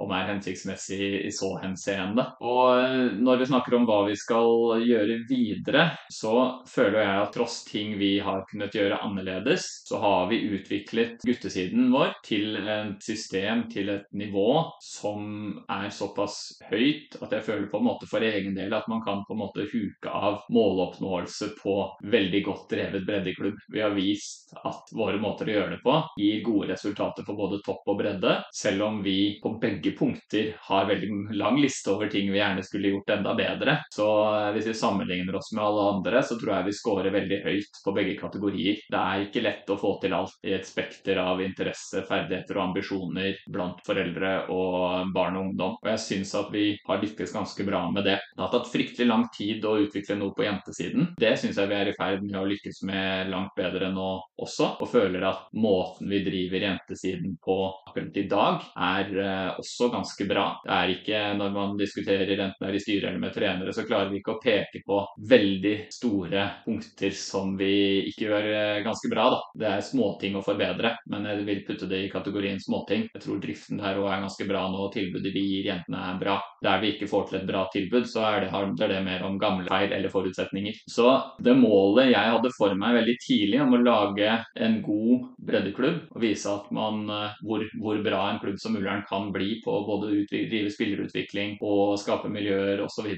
om 0.00 0.14
er 0.16 0.28
hensiktsmessig 0.32 1.26
i 1.28 1.30
så 1.34 1.52
henseende. 1.62 2.26
Og 2.42 3.14
når 3.20 3.42
vi 3.42 3.50
snakker 3.52 3.78
om 3.78 3.86
hva 3.88 4.02
vi 4.08 4.18
skal 4.18 4.82
gjøre 4.82 5.20
videre, 5.30 5.86
så 6.10 6.34
føler 6.68 7.02
jeg 7.04 7.22
at 7.22 7.34
tross 7.36 7.60
ting 7.68 7.94
vi 8.00 8.16
har 8.24 8.39
har 8.40 8.48
kunnet 8.50 8.74
gjøre 8.76 9.00
annerledes, 9.04 9.66
så 9.88 10.00
har 10.02 10.28
vi 10.30 10.40
utviklet 10.56 11.20
guttesiden 11.26 11.90
vår 11.92 12.14
til 12.26 12.56
et 12.60 13.04
system, 13.04 13.66
til 13.72 13.92
et 13.92 14.08
nivå 14.16 14.64
som 14.84 15.60
er 15.70 15.90
såpass 15.94 16.40
høyt 16.70 17.18
at 17.20 17.34
jeg 17.36 17.46
føler 17.46 17.68
på 17.70 17.80
en 17.80 17.86
måte 17.86 18.08
for 18.10 18.24
egen 18.24 18.56
del 18.56 18.74
at 18.76 18.88
man 18.90 19.02
kan 19.04 19.22
på 19.28 19.36
en 19.36 19.42
måte 19.42 19.66
huke 19.70 20.10
av 20.10 20.42
måloppnåelse 20.52 21.52
på 21.60 21.76
veldig 22.12 22.42
godt 22.46 22.74
drevet 22.74 23.06
breddeklubb. 23.06 23.58
Vi 23.72 23.82
har 23.84 23.94
vist 23.96 24.54
at 24.64 24.90
våre 24.96 25.20
måter 25.20 25.48
å 25.48 25.56
gjøre 25.56 25.76
det 25.76 25.82
på 25.84 25.96
gir 26.20 26.42
gode 26.46 26.70
resultater 26.72 27.26
for 27.26 27.38
både 27.38 27.60
topp 27.66 27.88
og 27.90 28.00
bredde, 28.00 28.36
selv 28.56 28.86
om 28.86 29.00
vi 29.04 29.38
på 29.42 29.54
begge 29.62 29.92
punkter 29.98 30.54
har 30.68 30.88
veldig 30.88 31.36
lang 31.38 31.60
liste 31.60 31.92
over 31.92 32.10
ting 32.10 32.30
vi 32.32 32.40
gjerne 32.40 32.64
skulle 32.66 32.94
gjort 32.94 33.14
enda 33.16 33.34
bedre. 33.38 33.78
Så 33.92 34.06
eh, 34.30 34.50
hvis 34.56 34.70
vi 34.70 34.76
sammenligner 34.78 35.36
oss 35.36 35.52
med 35.54 35.64
alle 35.64 35.86
andre, 35.96 36.22
så 36.26 36.38
tror 36.40 36.56
jeg 36.56 36.70
vi 36.70 36.76
scorer 36.78 37.14
veldig 37.14 37.40
høyt 37.46 37.82
på 37.84 37.94
begge 37.96 38.16
kategorier 38.20 38.29
kategorier. 38.30 38.80
Det 38.90 39.00
er 39.00 39.26
ikke 39.26 39.44
lett 39.44 39.70
å 39.70 39.78
få 39.80 39.96
til 40.02 40.14
alt 40.16 40.38
i 40.46 40.54
et 40.56 40.66
spekter 40.66 41.20
av 41.20 41.42
interesse, 41.42 42.04
ferdigheter 42.08 42.58
og 42.58 42.70
ambisjoner 42.70 43.42
blant 43.50 43.82
foreldre 43.86 44.32
og 44.54 45.10
barn 45.14 45.38
og 45.38 45.50
ungdom. 45.50 45.76
Og 45.82 45.90
jeg 45.92 46.04
syns 46.06 46.34
at 46.38 46.50
vi 46.54 46.72
har 46.86 47.02
lykkes 47.02 47.34
ganske 47.34 47.66
bra 47.66 47.84
med 47.92 48.06
det. 48.08 48.18
Det 48.34 48.44
har 48.44 48.52
tatt 48.54 48.70
fryktelig 48.70 49.08
lang 49.08 49.26
tid 49.34 49.66
å 49.66 49.76
utvikle 49.84 50.18
noe 50.20 50.34
på 50.36 50.46
jentesiden. 50.46 51.12
Det 51.20 51.34
syns 51.40 51.58
jeg 51.58 51.70
vi 51.70 51.78
er 51.78 51.90
i 51.90 51.96
ferd 51.98 52.24
med 52.24 52.38
å 52.40 52.46
lykkes 52.48 52.82
med 52.88 53.30
langt 53.32 53.54
bedre 53.58 53.90
nå 53.92 54.10
også, 54.40 54.74
og 54.80 54.90
føler 54.90 55.24
at 55.28 55.48
måten 55.60 56.10
vi 56.10 56.22
driver 56.24 56.66
jentesiden 56.66 57.36
på 57.42 57.56
akkurat 57.90 58.16
i 58.16 58.26
dag, 58.30 58.66
er 58.80 59.10
uh, 59.16 59.60
også 59.60 59.90
ganske 59.92 60.26
bra. 60.28 60.46
Det 60.64 60.76
er 60.76 60.94
ikke, 60.94 61.22
når 61.40 61.54
man 61.54 61.76
diskuterer 61.80 62.30
enten 62.36 62.60
det 62.60 62.68
er 62.68 62.76
i 62.76 62.82
styret 62.82 63.08
eller 63.10 63.22
med 63.22 63.34
trenere, 63.34 63.74
så 63.74 63.86
klarer 63.88 64.10
vi 64.12 64.20
ikke 64.20 64.36
å 64.36 64.40
peke 64.42 64.82
på 64.86 65.00
veldig 65.30 65.74
store 65.92 66.46
punkter 66.64 67.14
som 67.16 67.54
vi 67.58 67.72
ikke 68.10 68.19
gjør 68.24 68.48
eh, 68.50 68.82
ganske 68.84 69.10
bra. 69.12 69.26
da. 69.34 69.40
Det 69.62 69.68
er 69.70 69.84
småting 69.84 70.36
å 70.38 70.44
forbedre, 70.44 70.94
men 71.12 71.28
jeg 71.28 71.44
vil 71.48 71.62
putte 71.66 71.88
det 71.90 72.04
i 72.04 72.10
kategorien 72.12 72.60
småting. 72.62 73.08
Jeg 73.14 73.24
tror 73.24 73.40
driften 73.42 73.80
der 73.80 74.00
òg 74.00 74.10
er 74.10 74.24
ganske 74.24 74.46
bra 74.48 74.66
nå, 74.70 74.86
og 74.86 74.94
tilbudet 74.94 75.34
vi 75.34 75.44
gir 75.46 75.70
jentene 75.72 76.04
er 76.10 76.20
bra. 76.20 76.38
Der 76.64 76.82
vi 76.82 76.94
ikke 76.94 77.08
får 77.10 77.28
til 77.28 77.40
et 77.40 77.48
bra 77.48 77.64
tilbud, 77.72 78.08
så 78.10 78.24
er 78.28 78.44
det, 78.44 78.52
handler 78.54 78.94
det 78.94 79.00
mer 79.06 79.24
om 79.26 79.38
gamle 79.40 79.68
feil 79.70 79.94
eller 79.96 80.12
forutsetninger. 80.12 80.82
Så 80.90 81.08
det 81.40 81.56
målet 81.58 82.12
jeg 82.12 82.34
hadde 82.34 82.52
for 82.56 82.76
meg 82.78 82.98
veldig 83.00 83.16
tidlig 83.24 83.62
om 83.64 83.76
å 83.76 83.82
lage 83.84 84.32
en 84.60 84.80
god 84.84 85.26
breddeklubb, 85.50 86.00
og 86.14 86.22
vise 86.22 86.50
at 86.52 86.70
man, 86.74 87.02
eh, 87.10 87.38
hvor, 87.46 87.64
hvor 87.80 88.02
bra 88.04 88.26
en 88.30 88.42
klubb 88.42 88.60
som 88.60 88.76
Ullern 88.78 89.04
kan 89.08 89.30
bli 89.34 89.60
på 89.64 89.78
både 89.86 90.10
å 90.10 90.24
drive 90.30 90.72
spillerutvikling 90.74 91.58
og 91.60 91.98
skape 92.00 92.30
miljøer 92.32 92.82
osv., 92.84 93.08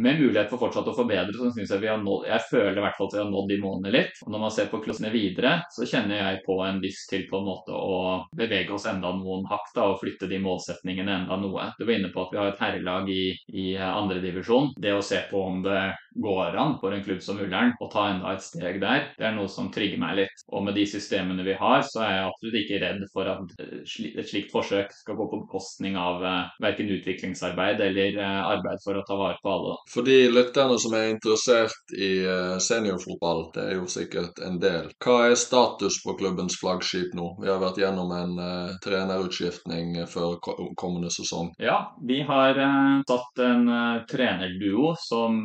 med 0.00 0.20
mulighet 0.20 0.50
for 0.50 0.60
fortsatt 0.62 0.88
å 0.90 0.96
forbedre, 0.96 1.34
så 1.34 1.50
syns 1.54 1.72
jeg 1.72 1.82
vi 1.82 1.90
har 1.90 2.00
nådd 2.00 2.28
Jeg 2.28 2.46
føler 2.50 2.78
i 2.78 2.84
hvert 2.84 2.96
fall 2.96 3.08
at 3.10 3.16
vi 3.16 3.22
har 3.22 3.30
nådd 3.30 3.50
de 3.50 3.58
målene 3.62 3.92
litt. 3.94 4.20
Og 4.24 4.32
når 4.32 4.44
man 4.44 4.49
ser 4.54 4.70
på 4.70 4.80
klossene 4.84 5.12
videre, 5.12 5.60
så 5.72 5.86
kjenner 5.88 6.20
jeg 6.20 6.42
på 6.46 6.58
en 6.64 6.80
lyst 6.82 7.08
til 7.12 7.26
på 7.30 7.40
en 7.40 7.48
måte 7.48 7.74
å 7.76 8.00
bevege 8.36 8.74
oss 8.76 8.88
enda 8.90 9.12
noen 9.16 9.46
hakk 9.50 9.72
da, 9.76 9.88
og 9.92 10.00
flytte 10.02 10.28
de 10.30 10.40
målsetningene 10.42 11.16
enda 11.22 11.38
noe. 11.40 11.70
Du 11.78 11.86
var 11.86 11.96
inne 11.96 12.12
på 12.14 12.24
at 12.24 12.34
vi 12.34 12.40
har 12.40 12.52
et 12.52 12.62
herrelag 12.62 13.10
i, 13.12 13.24
i 13.54 13.66
andredivisjon. 13.80 14.74
Det 14.80 14.94
å 14.96 15.04
se 15.04 15.22
på 15.30 15.42
om 15.50 15.62
det 15.66 15.80
går 16.22 16.58
an 16.60 16.76
for 16.80 16.94
en 16.94 17.04
klubb 17.04 17.22
som 17.24 17.40
Ullern 17.40 17.74
å 17.80 17.88
ta 17.92 18.06
enda 18.10 18.34
et 18.34 18.44
steg 18.44 18.80
der, 18.82 19.10
det 19.18 19.26
er 19.26 19.36
noe 19.36 19.48
som 19.50 19.70
trigger 19.72 20.00
meg 20.00 20.18
litt. 20.22 20.44
Og 20.50 20.64
med 20.66 20.76
de 20.78 20.86
systemene 20.88 21.44
vi 21.46 21.56
har, 21.58 21.82
så 21.86 22.02
er 22.04 22.12
jeg 22.14 22.28
absolutt 22.28 22.58
ikke 22.60 22.80
redd 22.84 23.04
for 23.14 23.30
at 23.30 23.54
et 23.64 24.28
slikt 24.28 24.52
forsøk 24.52 24.92
skal 24.94 25.18
gå 25.18 25.28
på 25.30 25.42
bekostning 25.44 25.96
av 26.00 26.24
uh, 26.24 26.50
verken 26.62 26.90
utviklingsarbeid 26.96 27.80
eller 27.84 28.18
uh, 28.20 28.50
arbeid 28.54 28.82
for 28.84 28.98
å 28.98 29.04
ta 29.06 29.18
vare 29.18 29.38
på 29.42 29.52
alle. 29.54 29.76
For 29.90 30.06
de 30.06 30.18
lytterne 30.32 30.78
som 30.82 30.96
er 30.98 31.10
interessert 31.14 31.94
i 31.96 32.10
uh, 32.26 32.58
seniorfotball, 32.62 33.46
det 33.54 33.66
er 33.66 33.78
jo 33.78 33.88
sikkert 33.90 34.40
en 34.44 34.60
del. 34.62 34.90
Hva 35.02 35.30
er 35.30 35.38
status 35.40 36.00
på 36.04 36.16
klubbens 36.20 36.58
flaggskip 36.60 37.14
nå? 37.16 37.32
Vi 37.40 37.50
har 37.50 37.60
vært 37.62 37.80
gjennom 37.80 38.12
en 38.16 38.36
uh, 38.40 38.76
trenerutskiftning 38.84 39.96
før 40.10 40.38
kommende 40.78 41.12
sesong. 41.14 41.52
Ja, 41.62 41.94
vi 42.06 42.20
har 42.26 42.58
uh, 42.58 43.00
satt 43.08 43.44
en 43.44 43.66
uh, 43.70 44.02
trenerduo 44.10 44.94
som 45.00 45.42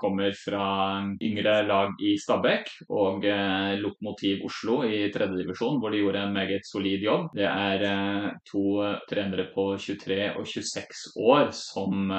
kommer 0.00 0.15
fra 0.38 0.66
yngre 1.22 1.56
lag 1.68 1.94
i 2.02 2.14
Stabæk 2.20 2.70
og 2.88 3.24
Lokomotiv 3.80 4.44
Oslo 4.46 4.80
i 4.86 5.06
tredjedivisjon, 5.14 5.80
hvor 5.80 5.92
de 5.92 6.02
gjorde 6.02 6.22
en 6.26 6.34
meget 6.36 6.66
solid 6.68 7.04
jobb. 7.06 7.28
Det 7.36 7.46
er 7.46 7.84
to 8.48 8.64
trenere 9.10 9.48
på 9.54 9.68
23 9.80 10.18
og 10.36 10.46
26 10.46 11.14
år 11.26 11.50
som 11.56 12.10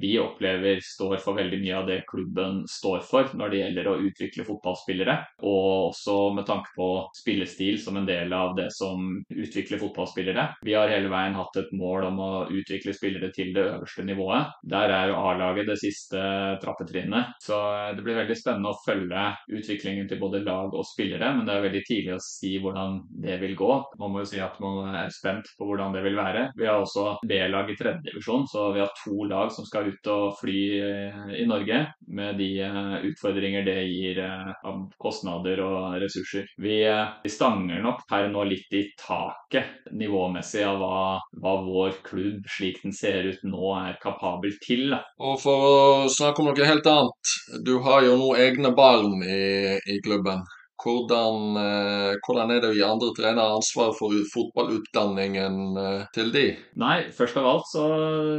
vi 0.00 0.14
opplever 0.20 0.80
står 0.84 1.18
for 1.22 1.38
veldig 1.38 1.60
mye 1.62 1.78
av 1.80 1.88
det 1.88 2.00
klubben 2.10 2.62
står 2.70 3.02
for 3.06 3.30
når 3.36 3.52
det 3.52 3.62
gjelder 3.62 3.90
å 3.90 3.98
utvikle 4.06 4.46
fotballspillere, 4.46 5.16
og 5.46 5.90
også 5.90 6.16
med 6.36 6.46
tanke 6.48 6.72
på 6.76 6.88
spillestil 7.16 7.78
som 7.82 7.98
en 8.00 8.08
del 8.08 8.32
av 8.36 8.54
det 8.58 8.70
som 8.74 9.08
utvikler 9.30 9.80
fotballspillere. 9.82 10.46
Vi 10.66 10.76
har 10.76 10.90
hele 10.92 11.10
veien 11.12 11.36
hatt 11.38 11.56
et 11.60 11.72
mål 11.76 12.08
om 12.10 12.20
å 12.24 12.32
utvikle 12.50 12.94
spillere 12.96 13.30
til 13.34 13.52
det 13.56 13.66
øverste 13.66 14.04
nivået. 14.06 14.54
Der 14.70 14.92
er 14.94 15.10
jo 15.10 15.20
A-laget 15.20 15.68
det 15.70 15.78
siste 15.82 16.20
trappetrinnet, 16.62 17.19
så 17.42 17.58
det 17.96 18.04
blir 18.04 18.18
veldig 18.20 18.36
spennende 18.38 18.72
å 18.72 18.80
følge 18.84 19.26
utviklingen 19.50 20.08
til 20.10 20.20
både 20.20 20.42
lag 20.46 20.74
og 20.74 20.86
spillere, 20.86 21.32
men 21.36 21.46
det 21.46 21.56
er 21.56 21.66
veldig 21.66 21.84
tidlig 21.88 22.16
å 22.16 22.22
si 22.24 22.56
hvordan 22.62 23.00
det 23.24 23.38
vil 23.42 23.56
gå. 23.58 23.70
Man 24.00 24.14
må 24.14 24.24
jo 24.24 24.30
si 24.32 24.42
at 24.42 24.58
man 24.62 24.94
er 25.02 25.12
spent 25.14 25.52
på 25.58 25.68
hvordan 25.68 25.94
det 25.96 26.04
vil 26.06 26.18
være. 26.18 26.48
Vi 26.58 26.68
har 26.68 26.80
også 26.80 27.18
B-lag 27.26 27.70
i 27.70 27.78
tredjedivisjon, 27.78 28.46
så 28.50 28.70
vi 28.74 28.82
har 28.82 28.92
to 29.02 29.28
lag 29.30 29.52
som 29.54 29.66
skal 29.68 29.90
ut 29.90 30.12
og 30.12 30.38
fly 30.40 30.58
i 31.40 31.46
Norge 31.48 31.84
med 32.10 32.38
de 32.38 32.60
eh, 32.60 32.94
utfordringer 33.10 33.64
det 33.66 33.78
gir 33.84 34.18
eh, 34.24 34.50
av 34.66 34.82
kostnader 35.00 35.62
og 35.64 35.96
ressurser. 36.02 36.48
Vi, 36.60 36.80
eh, 36.86 37.14
vi 37.22 37.32
stanger 37.32 37.82
nok 37.84 38.04
per 38.10 38.28
nå 38.32 38.44
litt 38.48 38.72
i 38.76 38.84
taket 38.98 39.90
nivåmessig 39.96 40.64
av 40.66 40.80
hva, 40.80 41.02
hva, 41.42 41.54
vår 41.66 42.00
klubb, 42.06 42.46
slik 42.50 42.82
den 42.84 42.94
ser 42.96 43.30
ut 43.30 43.44
nå, 43.46 43.62
er 43.78 43.98
kapabel 44.02 44.56
til. 44.64 44.94
Og 45.20 45.38
For 45.40 45.66
å 45.70 46.10
snakke 46.12 46.42
om 46.42 46.50
noe 46.50 46.70
helt 46.70 46.86
annet. 46.90 47.09
Du 47.66 47.76
har 47.84 48.06
jo 48.06 48.16
nå 48.20 48.32
egne 48.38 48.72
barn 48.76 49.20
i, 49.26 49.76
i 49.90 50.00
klubben. 50.04 50.42
Hvordan, 50.80 51.56
eh, 51.60 52.14
hvordan, 52.24 52.52
er 52.54 52.62
det 52.62 52.70
å 52.70 52.76
gi 52.76 52.84
andre 52.84 53.10
trenere 53.16 53.56
ansvar 53.58 53.90
for 53.98 54.14
fotballutdanningen 54.32 55.58
eh, 55.76 56.06
til 56.14 56.32
de? 56.32 56.44
Nei, 56.80 56.96
først 57.16 57.36
av 57.36 57.48
alt 57.50 57.68
så 57.68 57.84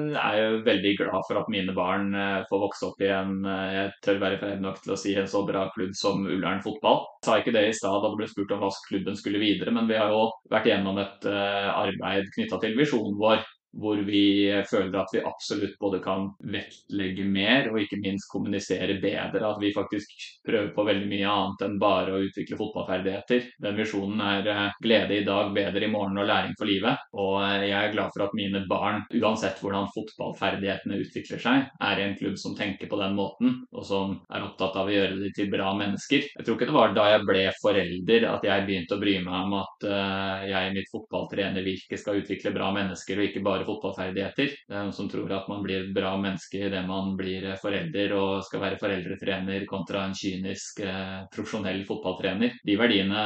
er 0.09 0.39
jeg 0.39 0.63
veldig 0.65 0.95
glad 1.03 1.27
for 1.27 1.41
at 1.41 1.51
mine 1.53 1.75
barn 1.77 2.09
eh, 2.17 2.41
får 2.49 2.63
vokse 2.65 2.89
opp 2.89 3.05
i 3.05 3.11
en 3.13 3.45
jeg 3.45 3.93
tør 4.05 4.21
være 4.23 4.41
freidig 4.41 4.63
nok 4.63 4.81
til 4.81 4.95
å 4.95 4.99
si 4.99 5.13
en 5.17 5.29
så 5.29 5.43
bra 5.45 5.67
klubb 5.75 5.93
som 5.97 6.25
Ullern 6.25 6.63
fotball. 6.65 7.03
Jeg 7.21 7.29
sa 7.29 7.37
ikke 7.41 7.55
det 7.55 7.67
i 7.69 7.77
stad 7.77 8.01
da 8.01 8.09
det 8.09 8.21
ble 8.23 8.29
spurt 8.31 8.55
om 8.55 8.65
hva 8.65 8.73
klubben 8.87 9.17
skulle 9.19 9.41
videre, 9.41 9.73
men 9.75 9.89
vi 9.89 9.99
har 9.99 10.13
jo 10.13 10.27
vært 10.51 10.69
gjennom 10.71 10.97
et 11.01 11.27
arbeid 11.29 12.31
knytta 12.33 12.61
til 12.63 12.77
visjonen 12.79 13.19
vår 13.21 13.45
hvor 13.79 14.01
vi 14.05 14.51
føler 14.69 14.97
at 14.99 15.13
vi 15.13 15.23
absolutt 15.25 15.77
både 15.79 16.01
kan 16.03 16.27
vektlegge 16.43 17.25
mer 17.27 17.69
og 17.71 17.79
ikke 17.81 17.99
minst 18.01 18.29
kommunisere 18.31 18.97
bedre. 19.01 19.43
At 19.47 19.61
vi 19.61 19.73
faktisk 19.75 20.11
prøver 20.45 20.71
på 20.75 20.85
veldig 20.87 21.07
mye 21.11 21.31
annet 21.31 21.65
enn 21.67 21.77
bare 21.81 22.15
å 22.15 22.21
utvikle 22.25 22.59
fotballferdigheter. 22.59 23.47
Den 23.63 23.79
visjonen 23.79 24.21
er 24.25 24.51
eh, 24.51 24.77
glede 24.83 25.19
i 25.19 25.25
dag, 25.27 25.53
bedre 25.55 25.87
i 25.87 25.91
morgen 25.91 26.19
og 26.21 26.27
læring 26.29 26.55
for 26.59 26.69
livet. 26.69 27.05
Og 27.15 27.37
eh, 27.45 27.67
jeg 27.69 27.77
er 27.79 27.95
glad 27.95 28.15
for 28.15 28.25
at 28.27 28.35
mine 28.37 28.63
barn, 28.69 29.03
uansett 29.21 29.61
hvordan 29.63 29.89
fotballferdighetene 29.95 30.99
utvikler 31.05 31.43
seg, 31.43 31.69
er 31.91 32.01
i 32.01 32.07
en 32.07 32.17
klubb 32.19 32.37
som 32.41 32.57
tenker 32.57 32.91
på 32.91 32.99
den 32.99 33.15
måten, 33.17 33.61
og 33.71 33.87
som 33.87 34.17
er 34.31 34.45
opptatt 34.45 34.77
av 34.79 34.89
å 34.89 34.95
gjøre 34.95 35.19
dem 35.21 35.35
til 35.35 35.51
bra 35.51 35.71
mennesker. 35.77 36.27
Jeg 36.35 36.45
tror 36.45 36.57
ikke 36.57 36.69
det 36.69 36.77
var 36.77 36.95
da 36.95 37.07
jeg 37.13 37.25
ble 37.27 37.45
forelder 37.61 38.27
at 38.31 38.45
jeg 38.47 38.67
begynte 38.67 38.97
å 38.97 39.01
bry 39.01 39.17
meg 39.23 39.37
om 39.45 39.57
at 39.61 39.87
eh, 39.87 40.47
jeg 40.51 40.69
i 40.69 40.75
mitt 40.75 40.91
fotballtrenervirke 40.91 41.99
skal 41.99 42.21
utvikle 42.21 42.53
bra 42.55 42.71
mennesker 42.75 43.19
og 43.19 43.29
ikke 43.29 43.45
bare 43.45 43.60
bare 43.61 43.67
fotballferdigheter. 43.67 44.53
Det 44.67 44.75
er 44.75 44.85
noen 44.85 44.95
som 44.95 45.09
tror 45.09 45.31
at 45.35 45.47
man 45.49 45.63
blir 45.63 45.89
bra 45.93 46.15
menneske 46.19 46.65
idet 46.67 46.81
man 46.87 47.15
blir 47.17 47.45
forelder 47.61 48.13
og 48.17 48.43
skal 48.45 48.63
være 48.63 48.79
foreldretrener 48.81 49.65
kontra 49.69 50.05
en 50.05 50.15
kynisk 50.17 50.81
eh, 50.85 51.21
profesjonell 51.33 51.83
fotballtrener. 51.87 52.57
De 52.65 52.77
verdiene 52.79 53.23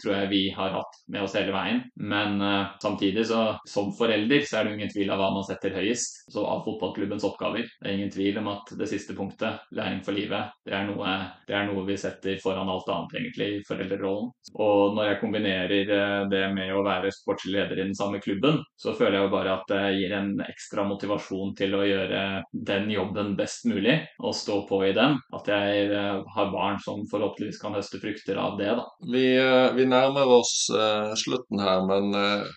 tror 0.00 0.14
jeg 0.14 0.30
vi 0.32 0.42
har 0.56 0.74
hatt 0.76 1.00
med 1.08 1.24
oss 1.24 1.36
hele 1.38 1.54
veien. 1.54 1.82
Men 1.96 2.40
eh, 2.40 2.74
samtidig, 2.82 3.26
så 3.28 3.56
som 3.68 3.92
forelder, 3.96 4.44
så 4.46 4.60
er 4.60 4.68
det 4.68 4.76
ingen 4.76 4.92
tvil 4.92 5.12
av 5.14 5.22
hva 5.22 5.30
man 5.36 5.46
setter 5.46 5.76
høyest. 5.76 6.24
Så 6.32 6.44
av 6.44 6.64
fotballklubbens 6.66 7.26
oppgaver. 7.28 7.68
Det 7.78 7.88
er 7.88 7.98
ingen 7.98 8.12
tvil 8.12 8.40
om 8.42 8.52
at 8.52 8.74
det 8.78 8.90
siste 8.90 9.16
punktet, 9.16 9.64
læring 9.74 10.02
for 10.04 10.16
livet, 10.16 10.52
det 10.66 10.74
er 10.76 10.86
noe, 10.88 11.14
det 11.48 11.56
er 11.56 11.66
noe 11.68 11.84
vi 11.88 11.96
setter 12.00 12.38
foran 12.42 12.68
alt 12.70 12.88
annet, 12.92 13.14
egentlig, 13.20 13.48
i 13.58 13.64
foreldrerollen. 13.68 14.30
Og 14.58 14.96
når 14.96 15.12
jeg 15.12 15.20
kombinerer 15.22 15.94
eh, 15.98 16.22
det 16.32 16.44
med 16.54 16.74
å 16.74 16.84
være 16.86 17.12
sportslig 17.14 17.56
leder 17.58 17.80
i 17.80 17.86
den 17.86 17.96
samme 17.96 18.20
klubben, 18.22 18.60
så 18.78 18.94
føler 18.98 19.18
jeg 19.18 19.28
jo 19.28 19.32
bare 19.32 19.54
at 19.58 19.72
gir 19.96 20.12
en 20.16 20.30
ekstra 20.44 20.84
motivasjon 20.88 21.54
til 21.58 21.76
å 21.78 21.84
gjøre 21.86 22.22
den 22.70 22.88
jobben 22.92 23.34
best 23.38 23.66
mulig 23.68 23.96
og 24.18 24.36
stå 24.36 24.60
på 24.68 24.82
i 24.88 24.92
den. 24.96 25.18
At 25.34 25.50
jeg 25.50 25.88
eh, 25.92 26.20
har 26.34 26.52
barn 26.54 26.80
som 26.84 27.04
forhåpentligvis 27.10 27.60
kan 27.62 27.76
høste 27.78 28.00
frukter 28.02 28.40
av 28.40 28.58
det. 28.60 28.70
da. 28.80 28.86
Vi, 29.12 29.26
eh, 29.36 29.68
vi 29.76 29.88
nærmer 29.88 30.34
oss 30.38 30.54
uh, 30.74 31.14
slutten 31.18 31.62
her, 31.62 31.84
men 31.88 32.12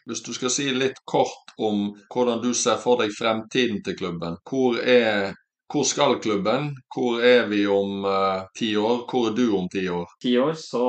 hvis 0.10 0.24
du 0.26 0.32
skal 0.36 0.52
si 0.54 0.68
litt 0.76 1.00
kort 1.10 1.54
om 1.62 1.92
hvordan 2.14 2.42
du 2.44 2.52
ser 2.58 2.80
for 2.82 3.02
deg 3.02 3.14
fremtiden 3.16 3.82
til 3.86 3.98
klubben. 4.00 4.38
Hvor 4.48 4.80
er 4.82 5.32
hvor 5.72 5.84
skal 5.84 6.20
klubben? 6.20 6.76
Hvor 6.96 7.22
er 7.24 7.46
vi 7.48 7.62
om 7.68 8.04
uh, 8.06 8.44
ti 8.58 8.74
år? 8.78 9.06
Hvor 9.08 9.30
er 9.30 9.36
du 9.36 9.44
om 9.56 9.70
ti 9.72 9.86
år? 9.90 10.10
Ti 10.22 10.34
år 10.40 10.54
så, 10.60 10.88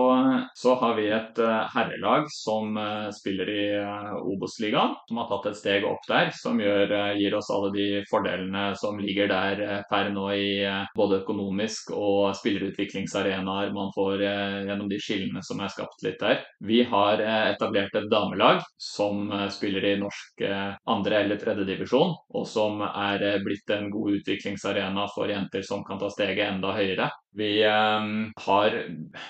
så, 0.59 0.75
har 0.81 0.97
vi 0.99 1.07
et 1.15 1.39
uh, 1.39 1.69
herrelag 1.71 2.27
som 2.35 2.75
uh, 2.77 3.11
spiller 3.15 3.51
i 3.53 3.67
uh, 3.79 4.17
Obos-ligaen. 4.27 4.97
Som 5.09 5.21
har 5.23 5.29
tatt 5.31 5.51
et 5.53 5.61
steg 5.61 5.87
opp 5.87 6.03
der, 6.09 6.33
som 6.35 6.59
gjør, 6.61 6.95
gir 7.19 7.37
oss 7.39 7.51
alle 7.55 7.71
de 7.75 7.87
fordelene 8.11 8.73
som 8.79 8.99
ligger 8.99 9.31
der 9.31 9.85
per 9.91 10.11
nå 10.15 10.27
i 10.35 10.51
både 10.97 11.21
økonomisk 11.23 11.93
og 11.95 12.33
spillerutviklingsarenaer 12.39 13.73
man 13.75 13.93
får 13.95 14.23
gjennom 14.23 14.89
de 14.91 14.99
skillene 15.03 15.43
som 15.47 15.61
er 15.63 15.73
skapt 15.73 16.03
litt 16.07 16.19
der. 16.23 16.43
Vi 16.65 16.83
har 16.89 17.23
etablert 17.23 17.95
et 17.99 18.11
damelag 18.11 18.63
som 18.81 19.29
spiller 19.53 19.87
i 19.93 19.95
norsk 20.01 20.43
andre 20.91 21.23
eller 21.23 21.41
tredje 21.41 21.67
divisjon, 21.69 22.15
og 22.35 22.47
som 22.49 22.83
er 22.87 23.25
blitt 23.45 23.71
en 23.75 23.91
god 23.93 24.19
utviklingsarena 24.21 24.72
arena 24.73 25.07
for 25.15 25.31
jenter 25.31 25.63
som 25.67 25.85
kan 25.87 26.01
ta 26.01 26.11
steget 26.13 26.49
enda 26.49 26.75
høyere. 26.77 27.11
Vi 27.35 27.63
eh, 27.65 28.01
har 28.47 28.75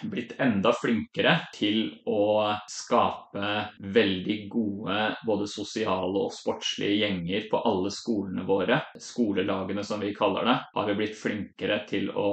blitt 0.02 0.34
enda 0.42 0.72
flinkere 0.74 1.36
til 1.54 1.84
å 2.10 2.50
skape 2.70 3.52
veldig 3.94 4.38
gode 4.50 4.96
både 5.26 5.46
sosiale 5.50 6.24
og 6.26 6.34
sportslige 6.34 7.04
gjenger 7.04 7.46
på 7.50 7.62
alle 7.68 7.92
skolene 7.94 8.46
våre. 8.48 8.80
Skolelagene, 8.98 9.84
som 9.86 10.02
vi 10.02 10.14
kaller 10.16 10.48
det, 10.48 10.58
har 10.74 10.90
vi 10.90 10.98
blitt 10.98 11.18
flinkere 11.18 11.82
til 11.88 12.10
å 12.10 12.28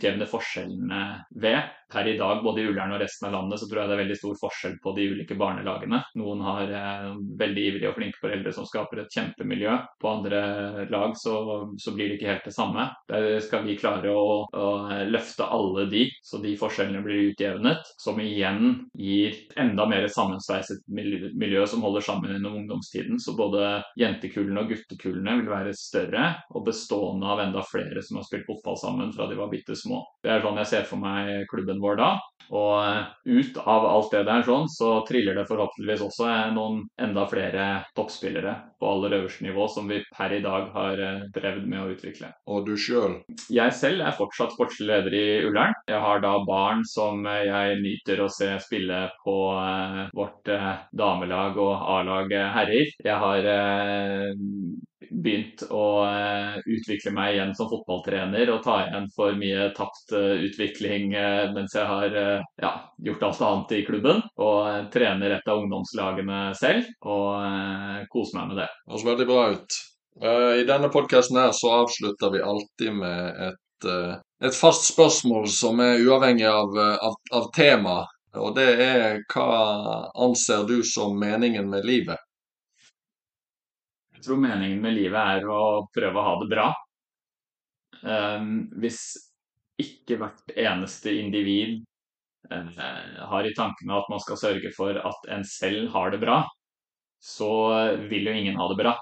jevne 0.00 0.28
forskjellene 0.28 1.04
ved. 1.44 1.78
Per 1.92 2.08
i 2.08 2.16
dag, 2.16 2.40
både 2.40 2.62
i 2.62 2.68
Ullern 2.70 2.94
og 2.96 3.02
resten 3.02 3.28
av 3.28 3.34
landet, 3.36 3.60
så 3.60 3.66
tror 3.68 3.82
jeg 3.82 3.90
det 3.90 3.96
er 3.98 4.00
veldig 4.00 4.16
stor 4.16 4.36
forskjell 4.40 4.78
på 4.80 4.94
de 4.96 5.08
ulike 5.12 5.36
barnelagene. 5.36 5.98
Noen 6.16 6.40
har 6.46 6.72
eh, 6.72 7.10
veldig 7.42 7.66
ivrige 7.68 7.90
og 7.90 7.98
flinke 7.98 8.22
foreldre 8.22 8.54
som 8.56 8.64
skaper 8.68 9.02
et 9.02 9.12
kjempemiljø. 9.12 9.76
På 10.00 10.14
andre 10.16 10.40
lag 10.88 11.12
så, 11.20 11.36
så 11.76 11.92
blir 11.92 12.08
det 12.08 12.16
ikke 12.16 12.32
helt 12.32 12.41
det 12.44 12.54
samme. 12.54 12.88
Der 13.08 13.40
skal 13.44 13.64
vi 13.66 13.76
klare 13.78 14.12
å, 14.14 14.44
å 14.46 14.68
løfte 15.08 15.46
alle 15.46 15.86
de, 15.90 16.06
så 16.24 16.40
de 16.42 16.54
forskjellene 16.58 17.02
blir 17.04 17.30
utjevnet. 17.32 17.92
Som 18.02 18.20
igjen 18.22 18.88
gir 18.98 19.36
enda 19.60 19.86
mer 19.88 20.08
sammensveiset 20.12 20.84
miljø 20.88 21.66
som 21.66 21.84
holder 21.84 22.04
sammen 22.06 22.34
gjennom 22.34 22.58
ungdomstiden. 22.62 23.20
Så 23.22 23.36
både 23.38 23.82
jentekullene 24.00 24.64
og 24.64 24.72
guttekullene 24.74 25.38
vil 25.40 25.52
være 25.52 25.76
større 25.78 26.28
og 26.52 26.66
bestående 26.68 27.28
av 27.28 27.44
enda 27.46 27.64
flere 27.66 28.02
som 28.04 28.20
har 28.20 28.28
spilt 28.28 28.48
fotball 28.48 28.78
sammen 28.80 29.14
fra 29.14 29.28
de 29.30 29.38
var 29.38 29.52
bitte 29.52 29.76
små. 29.78 30.02
Det 30.22 30.32
er 30.32 30.44
sånn 30.44 30.60
jeg 30.62 30.72
ser 30.72 30.86
for 30.88 31.02
meg 31.02 31.46
klubben 31.50 31.82
vår 31.82 31.98
da. 32.00 32.12
Og 32.52 32.72
eh, 32.84 33.04
ut 33.38 33.58
av 33.62 33.86
alt 33.88 34.12
det 34.12 34.24
der 34.28 34.44
sånn, 34.46 34.68
så 34.68 34.94
triller 35.08 35.38
det 35.38 35.46
forhåpentligvis 35.48 36.04
også 36.08 36.28
noen 36.56 36.82
enda 37.00 37.24
flere 37.30 37.68
toppspillere 37.96 38.56
på 38.80 38.90
aller 38.90 39.18
øverste 39.20 39.46
nivå 39.46 39.68
som 39.72 39.88
vi 39.88 40.02
per 40.12 40.34
i 40.36 40.42
dag 40.44 40.70
har 40.74 41.04
drevet 41.32 41.68
med 41.68 41.84
å 41.84 41.90
utvikle. 41.94 42.31
Og 42.50 42.66
du 42.66 42.74
sjøl? 42.78 43.18
Jeg 43.52 43.74
selv 43.78 44.02
er 44.04 44.16
fortsatt 44.16 44.54
sportslig 44.56 44.88
leder 44.90 45.16
i 45.16 45.26
Ullern. 45.46 45.74
Jeg 45.88 46.00
har 46.02 46.22
da 46.24 46.34
barn 46.46 46.82
som 46.88 47.26
eh, 47.26 47.44
jeg 47.48 47.80
nyter 47.82 48.24
å 48.24 48.30
se 48.32 48.50
spille 48.64 49.04
på 49.24 49.36
vårt 50.16 50.50
damelag 50.96 51.58
og 51.62 51.84
A-lag 51.96 52.32
herrer. 52.56 52.90
Jeg 53.04 53.18
har 53.22 53.46
begynt 55.12 55.64
å 55.70 55.86
utvikle 56.62 57.12
meg 57.14 57.36
igjen 57.36 57.54
som 57.58 57.68
fotballtrener 57.70 58.50
og 58.54 58.62
ta 58.64 58.78
igjen 58.86 59.08
for 59.14 59.36
mye 59.38 59.68
tapt 59.76 60.14
utvikling 60.16 61.12
mens 61.54 61.76
jeg 61.76 61.86
har 61.88 62.16
ja, 62.62 62.72
gjort 63.06 63.26
alt 63.28 63.44
annet 63.48 63.76
i 63.78 63.84
klubben. 63.86 64.22
Og 64.40 64.90
trener 64.94 65.36
et 65.38 65.48
av 65.48 65.62
ungdomslagene 65.64 66.42
selv 66.58 66.88
og 67.04 68.06
koser 68.12 68.40
meg 68.40 68.52
med 68.52 68.62
det. 68.64 68.68
Det 68.68 68.94
høres 68.94 69.10
veldig 69.12 69.30
bra 69.32 69.48
ut. 69.56 69.82
I 70.20 70.64
denne 70.68 70.90
podkasten 70.92 71.38
her 71.40 71.54
så 71.56 71.70
avslutter 71.82 72.30
vi 72.34 72.42
alltid 72.44 72.92
med 73.00 73.42
et 73.48 73.58
et 74.42 74.54
fast 74.54 74.88
spørsmål 74.92 75.46
som 75.50 75.80
er 75.82 76.02
uavhengig 76.02 76.46
av, 76.46 76.76
av, 76.78 77.14
av 77.34 77.48
tema, 77.54 77.96
og 78.38 78.54
det 78.56 78.68
er 78.82 79.20
hva 79.32 79.48
anser 80.26 80.64
du 80.68 80.80
som 80.86 81.14
meningen 81.18 81.68
med 81.70 81.86
livet? 81.86 82.18
Jeg 84.16 84.24
tror 84.26 84.40
meningen 84.42 84.80
med 84.82 84.96
livet 84.98 85.18
er 85.18 85.46
å 85.50 85.62
prøve 85.94 86.18
å 86.18 86.26
ha 86.26 86.34
det 86.42 86.48
bra. 86.50 86.66
Hvis 88.82 89.00
ikke 89.82 90.18
hvert 90.20 90.54
eneste 90.58 91.14
individ 91.18 91.80
har 92.50 93.46
i 93.46 93.54
tankene 93.56 93.98
at 93.98 94.10
man 94.10 94.22
skal 94.22 94.38
sørge 94.38 94.70
for 94.76 94.98
at 94.98 95.30
en 95.34 95.46
selv 95.46 95.90
har 95.94 96.14
det 96.14 96.22
bra, 96.22 96.42
så 97.22 97.50
vil 98.10 98.26
jo 98.26 98.34
ingen 98.34 98.58
ha 98.58 98.66
det 98.70 98.78
bra. 98.78 98.94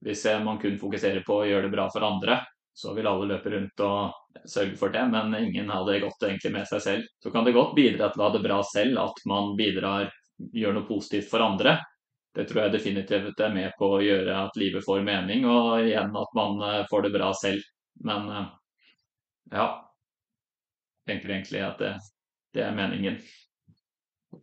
Hvis 0.00 0.24
man 0.44 0.58
kun 0.60 0.78
fokuserer 0.80 1.24
på 1.26 1.42
å 1.42 1.46
gjøre 1.48 1.68
det 1.68 1.74
bra 1.74 1.86
for 1.92 2.06
andre, 2.06 2.38
så 2.72 2.94
vil 2.94 3.06
alle 3.06 3.26
løpe 3.28 3.50
rundt 3.52 3.82
og 3.84 4.46
sørge 4.48 4.76
for 4.80 4.92
det, 4.94 5.02
men 5.12 5.34
ingen 5.36 5.68
har 5.68 5.84
det 5.84 6.00
godt 6.04 6.22
egentlig 6.24 6.52
med 6.54 6.68
seg 6.70 6.82
selv. 6.84 7.08
Så 7.22 7.32
kan 7.34 7.44
det 7.44 7.56
godt 7.56 7.74
bidra 7.76 8.08
til 8.10 8.22
å 8.22 8.28
ha 8.28 8.34
det 8.36 8.44
bra 8.44 8.60
selv, 8.64 9.00
at 9.02 9.20
man 9.28 9.52
bidrar, 9.58 10.08
gjør 10.56 10.78
noe 10.78 10.88
positivt 10.88 11.28
for 11.28 11.44
andre. 11.44 11.76
Det 12.34 12.46
tror 12.48 12.62
jeg 12.62 12.76
definitivt 12.76 13.42
er 13.42 13.52
med 13.52 13.74
på 13.78 13.90
å 13.96 14.00
gjøre 14.04 14.38
at 14.46 14.56
livet 14.60 14.86
får 14.86 15.02
mening, 15.04 15.44
og 15.50 15.82
igjen 15.82 16.14
at 16.16 16.38
man 16.38 16.62
eh, 16.62 16.86
får 16.90 17.06
det 17.06 17.12
bra 17.18 17.32
selv. 17.36 17.66
Men 18.06 18.30
eh, 18.30 18.48
ja, 19.58 19.66
jeg 21.02 21.10
tenker 21.10 21.34
egentlig 21.34 21.64
at 21.66 21.82
det, 21.82 21.92
det 22.54 22.64
er 22.68 22.78
meningen. 22.78 23.18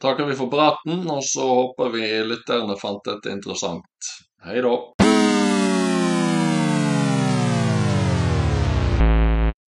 Takker 0.03 0.27
vi 0.27 0.35
for 0.35 0.51
praten, 0.51 1.07
og 1.07 1.23
så 1.23 1.47
håper 1.47 1.95
vi 1.95 2.11
lytterne 2.27 2.75
fant 2.81 3.01
dette 3.07 3.31
interessant. 3.31 4.13
Hei 4.43 4.59
da. 4.61 4.96